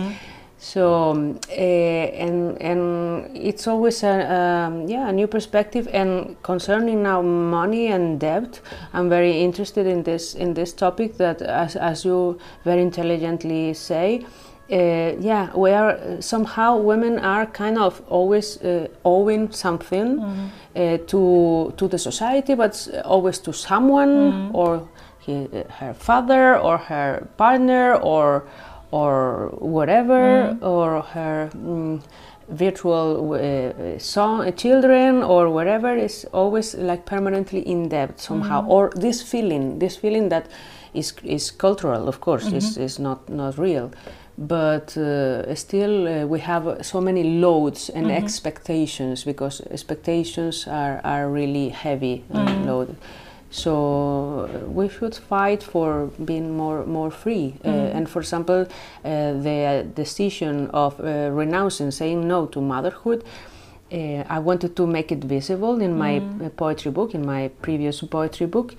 [0.59, 1.13] So
[1.49, 5.89] uh, and and it's always a um, yeah a new perspective.
[5.93, 8.61] And concerning now money and debt,
[8.95, 11.19] I'm very interested in this in this topic.
[11.19, 14.25] That as as you very intelligently say.
[14.69, 20.19] Uh, yeah, we are somehow women are kind of always uh, owing something
[20.75, 24.89] uh, to to the society, but always to someone or
[25.21, 28.43] he, her father or her partner or
[28.91, 32.01] or whatever or her mm,
[32.49, 38.64] virtual uh, son, uh, children or whatever is always like permanently in debt somehow.
[38.66, 40.47] Or this feeling this feeling that
[40.95, 43.91] is is cultural of course is is not not real.
[44.39, 51.30] But uh, still uh, we have so many loads and expectations because expectations are, are
[51.30, 52.97] really heavy and loaded
[53.57, 57.55] so we should fight for being more more free.
[57.65, 63.25] Uh, and for example, uh, the decision of uh, renouncing, saying no to motherhood.
[63.93, 68.03] Uh, I wanted to make it visible in my uh, poetry book, in my previous
[68.03, 68.75] poetry book,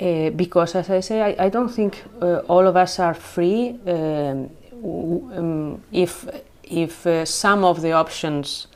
[0.00, 3.70] uh, because as I say, I, I don't think uh, all of us are free.
[3.86, 4.50] Um,
[4.82, 6.26] w- um, if
[6.62, 8.66] if uh, some of the options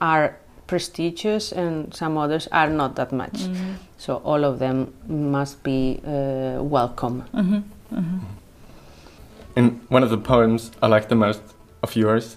[0.00, 0.36] are
[0.66, 3.48] prestigious and some others are not that much.
[3.98, 7.24] So all of them must be uh, welcome.
[9.56, 11.42] In one of the poems I like the most
[11.82, 12.36] of yours,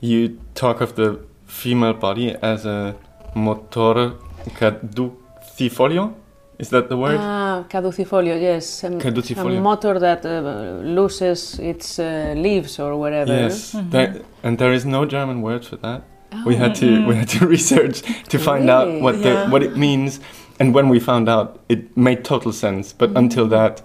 [0.00, 2.94] you talk of the female body as a
[3.34, 4.12] motor
[4.58, 6.12] caducifolio.
[6.58, 7.16] Is that the word?
[7.18, 8.84] Ah, caducifolio, yes.
[8.84, 9.58] Um, Caducifolio.
[9.58, 13.32] A motor that uh, loses its uh, leaves or whatever.
[13.32, 16.02] yes, there, and there is no German word for that.
[16.46, 19.02] We had to we had to research to find out Really?
[19.02, 20.20] what the what it means,
[20.60, 22.92] and when we found out, it made total sense.
[22.92, 23.82] But until that,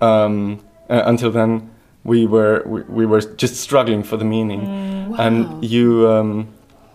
[0.00, 1.70] um, uh, until then,
[2.04, 5.10] we were we, we were just struggling for the meaning.
[5.10, 5.16] Wow.
[5.18, 6.48] And you um,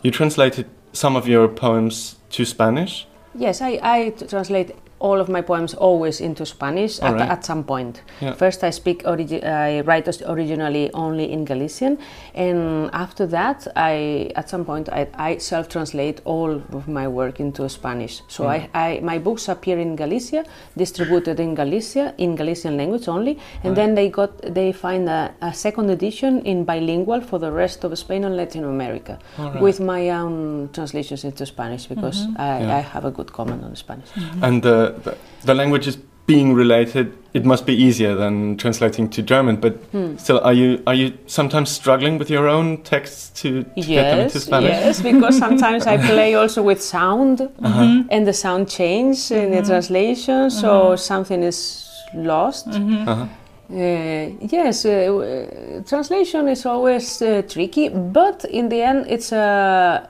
[0.04, 3.06] you translated some of your poems to Spanish.
[3.36, 7.30] Yes, I, I translate all of my poems always into Spanish at, Alright.
[7.30, 8.02] at some point.
[8.22, 8.34] Yeah.
[8.34, 11.98] First, I speak, I write originally only in Galician,
[12.36, 17.68] and after that, I at some point I, I self-translate all of my work into
[17.70, 18.22] Spanish.
[18.28, 18.50] So mm.
[18.50, 20.44] I, I my books appear in Galicia,
[20.78, 25.54] distributed in Galicia in Galician language only, and then they got they find a, a
[25.54, 29.18] second edition in bilingual for the rest of Spain and Latin America,
[29.62, 32.42] with my own translations into Spanish because mm-hmm.
[32.42, 32.78] I, Yeah.
[32.78, 34.10] I have a good comment on Spanish.
[34.42, 39.22] And uh, the, the the languages being related, it must be easier than translating to
[39.24, 39.56] German.
[39.56, 39.74] But
[40.20, 44.20] still, are you are you sometimes struggling with your own texts to, to get them
[44.20, 44.70] into Spanish?
[44.70, 48.04] yes, because sometimes I play also with sound, Uh-huh.
[48.12, 52.68] and the sound change in the translation, so something is lost.
[52.68, 53.26] Uh-huh.
[53.72, 60.10] Uh, yes, uh, uh, translation is always uh, tricky, but in the end, it's a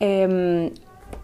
[0.00, 0.70] um,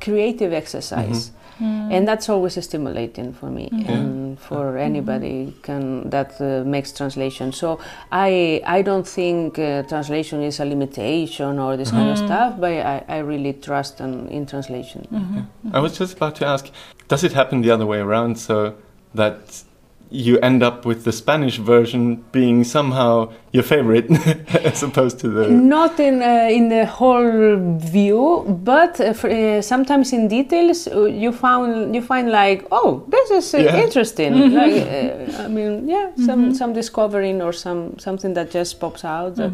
[0.01, 1.31] creative exercise.
[1.61, 1.93] Mm.
[1.93, 3.89] And that's always stimulating for me mm.
[3.89, 4.79] and for mm-hmm.
[4.79, 7.53] anybody can that uh, makes translation.
[7.53, 7.79] So
[8.13, 12.27] I I don't think uh, translation is a limitation or this kind of mm.
[12.27, 15.07] stuff, but I, I really trust in, in translation.
[15.13, 15.75] Mm-hmm.
[15.77, 16.71] I was just about to ask,
[17.09, 18.39] does it happen the other way around?
[18.39, 18.75] So
[19.15, 19.63] that
[20.11, 24.07] you end up with the Spanish version being somehow your favorite
[24.65, 29.61] as opposed to the Not in uh, in the whole view, but uh, for, uh,
[29.63, 33.83] sometimes in details uh, you found you find like, oh, this is uh, Yeah.
[33.85, 34.33] interesting.
[34.55, 39.35] Like, uh, I mean, yeah, some some discovering or some something that just pops out
[39.37, 39.53] that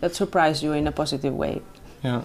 [0.00, 1.60] that surprise you in a positive way.
[2.04, 2.22] yeah,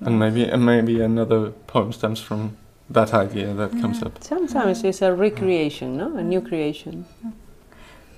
[0.00, 2.56] and maybe and maybe another poem stems from
[2.90, 4.22] that idea that comes up.
[4.22, 7.06] Sometimes it's a recreation, no, a new creation.
[7.24, 7.43] Mm-hmm.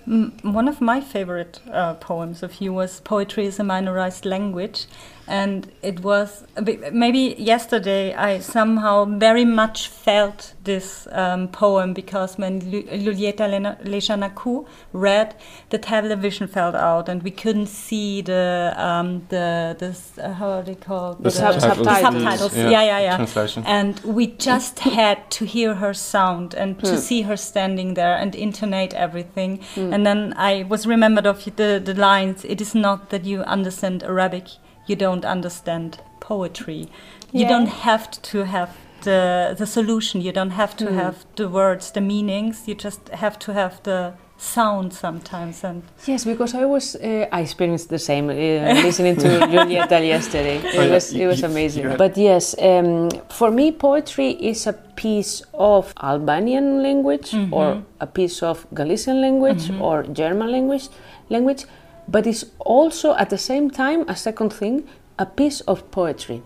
[0.09, 4.87] Mm, One of my favorite uh, poems of you was Poetry is a Minorized Language.
[5.29, 6.45] and it was
[6.93, 13.47] maybe yesterday I somehow very much felt this um, poem because when Luljeta
[13.83, 15.35] Lleshanaku read,
[15.71, 19.91] the television fell out and we couldn't see the um, the the
[20.23, 21.87] uh, how are they called The the, subtitles.
[21.87, 22.57] the subtitles.
[22.57, 22.71] Yeah.
[22.71, 23.17] Yeah, yeah, yeah.
[23.17, 23.65] Translation.
[23.67, 28.35] And we just had to hear her sound and to see her standing there and
[28.35, 29.59] intonate everything.
[29.97, 32.45] And then I was remembered of the the lines.
[32.45, 34.45] It is not that you understand Arabic,
[34.87, 36.91] you don't understand poetry.
[37.33, 37.49] You Yeah.
[37.49, 38.69] don't have to have
[39.05, 40.21] the the solution.
[40.21, 40.99] You don't have to hmm.
[40.99, 42.69] have the words, the meanings.
[42.69, 45.65] You just have to have the sound sometimes.
[45.65, 48.35] And Yes, because I was uh, I experienced the same uh,
[48.83, 50.59] listening to Julieta yesterday.
[50.65, 50.95] It Oh, yeah.
[50.95, 51.83] was it was You- you- amazing.
[51.91, 58.07] you But yes, um, for me, poetry is a piece of Albanian language or a
[58.07, 60.89] piece of Galician language or German language
[61.29, 61.65] language,
[62.09, 64.85] but it's also at the same time a second thing.
[65.19, 66.43] A piece of poetry.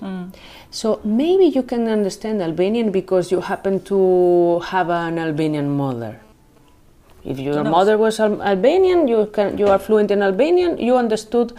[0.70, 6.20] So maybe you can understand Albanian because you happen to have an Albanian mother.
[7.24, 7.70] If your knows?
[7.70, 10.78] mother was Al- Albanian, you can you are fluent in Albanian.
[10.78, 11.52] You understood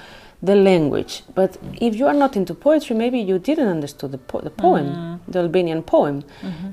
[0.44, 1.22] the language.
[1.36, 5.20] But if you are not into poetry, maybe you didn't understood the, po- the poem,
[5.28, 6.24] the Albanian poem.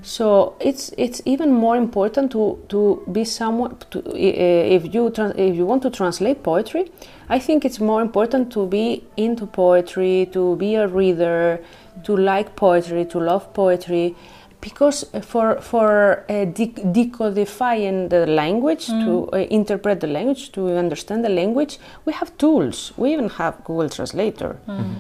[0.02, 3.76] So it's it's even more important to to be someone.
[3.90, 6.90] To, uh, if you if you want to translate poetry,
[7.28, 11.60] I think it's more important to be into poetry, to be a reader,
[12.04, 14.16] to like poetry, to love poetry
[14.60, 19.32] because uh, for for uh, dec- decodifying the language to mm.
[19.32, 22.92] uh, interpret the language to understand the language we have tools.
[22.96, 24.58] We even have google translator.
[24.66, 24.78] Mm.
[24.78, 24.94] Mm-hmm.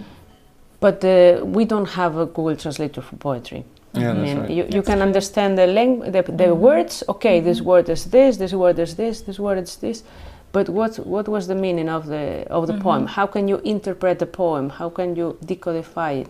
[0.80, 3.64] But uh, we don't have a google translator for poetry.
[3.94, 4.50] Yeah, I that's mean, right.
[4.50, 6.60] you, you can understand the, lang- the, the mm-hmm.
[6.60, 7.02] words.
[7.08, 7.48] Okay mm-hmm.
[7.48, 10.04] this word is this this word is this this word is this.
[10.52, 13.06] But what what was the meaning of the of the poem?
[13.06, 14.70] How can you interpret the poem?
[14.70, 16.28] How can you decodify it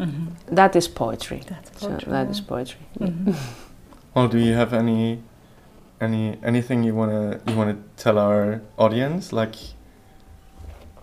[0.00, 0.54] Mm-hmm.
[0.54, 1.42] that is poetry.
[1.46, 2.30] That's So poetry, that yeah.
[2.30, 2.80] is poetry.
[2.98, 3.32] Mm-hmm.
[4.14, 5.22] Well, do you have any
[6.00, 9.54] any anything you wanna you wanna tell our audience, like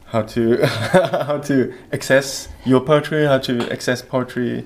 [0.08, 0.66] how to
[1.28, 4.66] how to access your poetry, how to access poetry,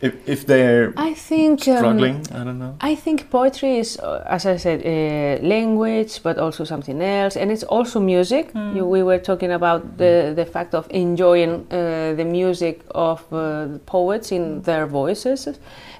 [0.00, 2.26] if if they're I think um, struggling?
[2.32, 2.74] I don't know.
[2.80, 7.50] I think poetry is, uh, as I said, uh, language, but also something else, and
[7.50, 8.50] it's also music.
[8.54, 13.66] You, we were talking about the the fact of enjoying uh, the music of uh,
[13.66, 15.48] the poets in their voices,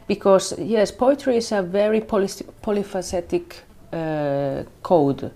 [0.06, 3.44] because yes, poetry is a very poly- polyphacetic
[3.92, 5.24] uh, code.
[5.24, 5.30] Uh,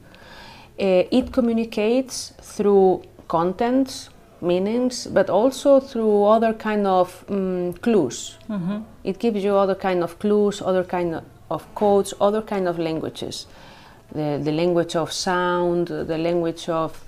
[1.11, 4.11] it communicates through contents,
[4.45, 8.37] meanings, but also through other kind of um, clues.
[9.03, 11.21] It gives you other kind of clues, other kind
[11.51, 13.47] of codes, other kind of languages.
[14.13, 17.03] The, the language of sound, the language of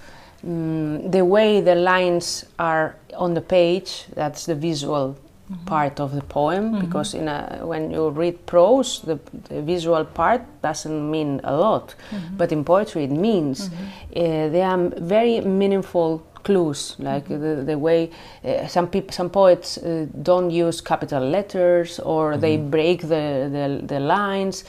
[0.44, 4.06] mm, the way the lines are on the page.
[4.14, 5.16] That's the visual
[5.64, 9.16] part of the poem because in a, when you read prose, the,
[9.48, 11.94] the visual part doesn't mean a lot,
[12.36, 13.70] but in poetry it means.
[14.16, 18.10] Uh, there are very meaningful clues, like the, the way
[18.44, 23.66] uh, some people, some poets uh, don't use capital letters or they break the, the,
[23.86, 24.64] the lines.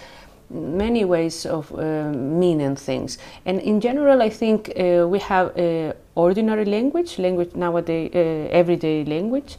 [0.49, 5.91] Many ways of uh, meaning things, and in general, I think uh, we have uh,
[6.15, 9.57] ordinary language, language nowadays, uh, everyday language,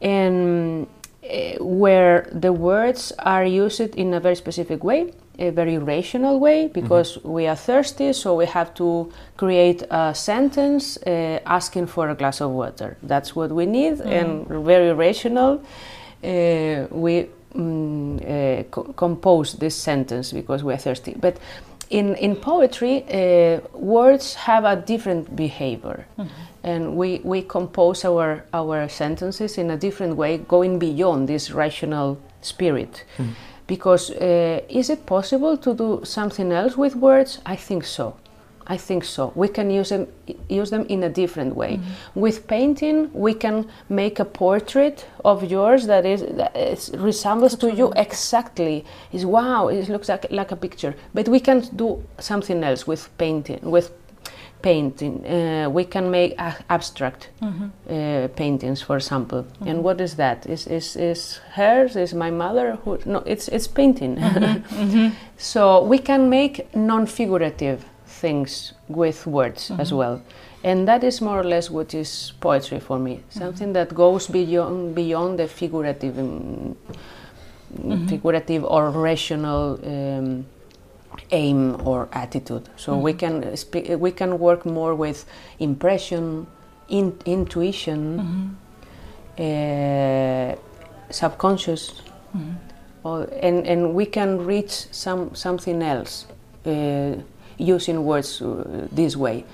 [0.00, 0.88] and
[1.60, 7.18] where the words are used in a very specific way, a very rational way, because
[7.24, 12.40] we are thirsty, so we have to create a sentence uh, asking for a glass
[12.40, 12.96] of water.
[13.02, 15.60] That's what we need, and very rational.
[16.24, 21.14] Uh, we mm, uh, co- compose this sentence because we are thirsty.
[21.20, 21.38] But
[21.90, 26.06] in, in poetry, uh, words have a different behavior.
[26.64, 32.18] And we, we compose our, our sentences in a different way, going beyond this rational
[32.40, 33.04] spirit.
[33.66, 37.40] Because uh, is it possible to do something else with words?
[37.44, 38.16] I think so.
[38.68, 39.32] I think so.
[39.34, 40.08] We can use them
[40.48, 41.78] use them in a different way.
[42.14, 47.72] With painting, we can make a portrait of yours that is that is, resembles to
[47.72, 48.84] you exactly.
[49.12, 50.94] Is wow, it looks like like a picture.
[51.14, 53.60] But we can do something else with painting.
[53.62, 53.92] With
[54.66, 59.44] painting, uh, we can make a- abstract uh, paintings, for example.
[59.68, 60.46] And what is that?
[60.46, 61.96] Is is is hers?
[61.96, 62.76] Is my mother?
[62.84, 62.98] Who?
[63.04, 64.18] No, it's it's painting.
[65.38, 67.78] So we can make non-figurative
[68.20, 70.20] things with words as well.
[70.64, 73.20] And that is more or less what is poetry for me.
[73.30, 76.76] Something that goes beyond beyond the figurative, um,
[78.08, 80.44] figurative or rational um,
[81.30, 82.68] aim or attitude.
[82.76, 85.24] So we can speak, we can work more with
[85.58, 86.46] impression,
[86.88, 88.56] in, intuition,
[89.38, 90.56] uh,
[91.10, 92.02] subconscious,
[93.04, 96.26] or, and, and we can reach some, something else
[96.66, 97.14] uh,
[97.58, 99.44] using words uh, this way.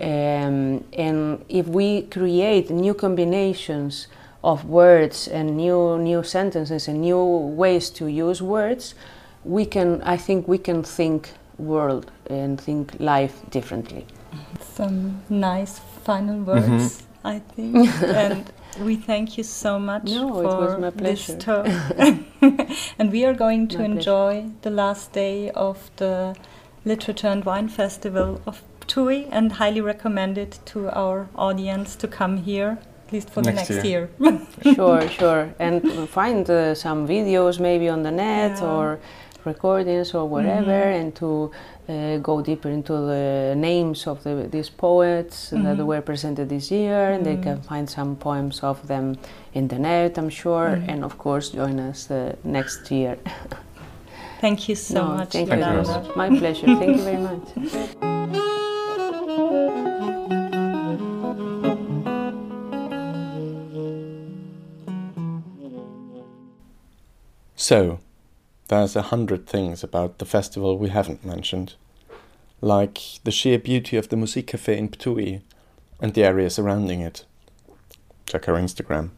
[0.00, 4.08] Um, and if we create new combinations
[4.42, 8.94] of words and new new sentences and new ways to use words,
[9.44, 10.02] we can.
[10.02, 14.06] I think we can think world and think life differently.
[14.60, 17.88] Some nice final words, I think.
[18.02, 21.64] and we thank you so much No, for it was my this pleasure.
[22.98, 23.98] and we are going to My pleasure.
[23.98, 26.34] enjoy the last day of the
[26.84, 32.38] Literature and Wine Festival of Ptuj and highly recommend it to our audience to come
[32.38, 34.10] here, at least for Next the next year.
[34.18, 34.74] year.
[34.74, 38.68] sure, sure, and find uh, some videos maybe on the net Yeah.
[38.70, 38.98] or
[39.46, 41.50] recordings or whatever, and to
[41.88, 47.10] uh, go deeper into the names of the, these poets that were presented this year,
[47.12, 49.16] and they can find some poems of them
[49.54, 53.18] in the net, I'm sure, and of course join us uh, next year.
[54.40, 55.72] Thank you so No, much, thank Thank you.
[55.72, 55.82] you.
[55.82, 56.12] Yolanda.
[56.16, 56.66] My pleasure.
[56.66, 57.48] Thank you very much.
[67.56, 68.00] So,
[68.68, 71.74] there's a hundred things about the festival we haven't mentioned,
[72.60, 75.42] like the sheer beauty of the Musikcafé in Ptuj
[76.00, 77.24] and the area surrounding it.
[78.26, 79.10] Check our Instagram.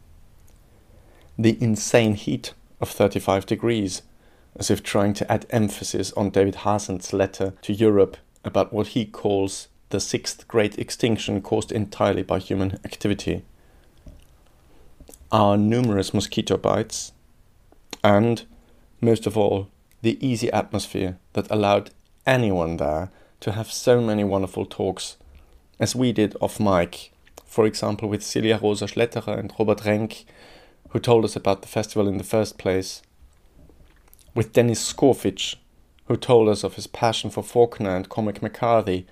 [1.37, 4.01] The insane heat of 35 degrees,
[4.55, 9.05] as if trying to add emphasis on David Hasen's letter to Europe about what he
[9.05, 13.43] calls the sixth great extinction caused entirely by human activity.
[15.31, 17.13] Our numerous mosquito bites,
[18.03, 18.45] and
[19.01, 19.69] most of all,
[20.01, 21.91] the easy atmosphere that allowed
[22.25, 25.17] anyone there to have so many wonderful talks,
[25.79, 27.11] as we did off mic,
[27.45, 30.25] for example, with Celia Rosa Schletterer and Robert Renk,
[30.89, 33.01] who told us about the festival in the first place,
[34.33, 35.55] with Denis Škofič,
[36.05, 39.05] who told us of his passion for Faulkner and Cormac McCarthy,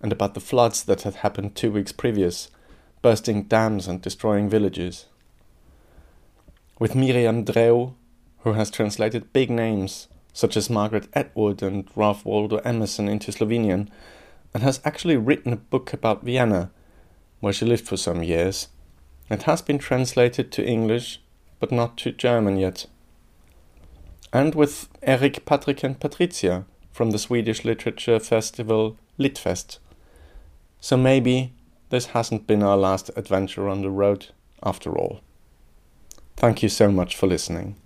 [0.00, 2.48] and about the floods that had happened two weeks previous,
[3.02, 5.06] bursting dams and destroying villages.
[6.78, 7.94] With Miriam Drev,
[8.42, 13.88] who has translated big names such as Margaret Atwood and Ralph Waldo Emerson into Slovenian,
[14.54, 16.70] and has actually written a book about Vienna,
[17.40, 18.68] where she lived for some years.
[19.28, 21.20] It has been translated to English,
[21.58, 22.86] but not to German yet.
[24.32, 29.78] And with Eric, Patrick, and Patricia from the Swedish literature festival Litfest.
[30.80, 31.52] So maybe
[31.90, 34.28] this hasn't been our last adventure on the road
[34.62, 35.20] after all.
[36.36, 37.76] Thank you so much for listening.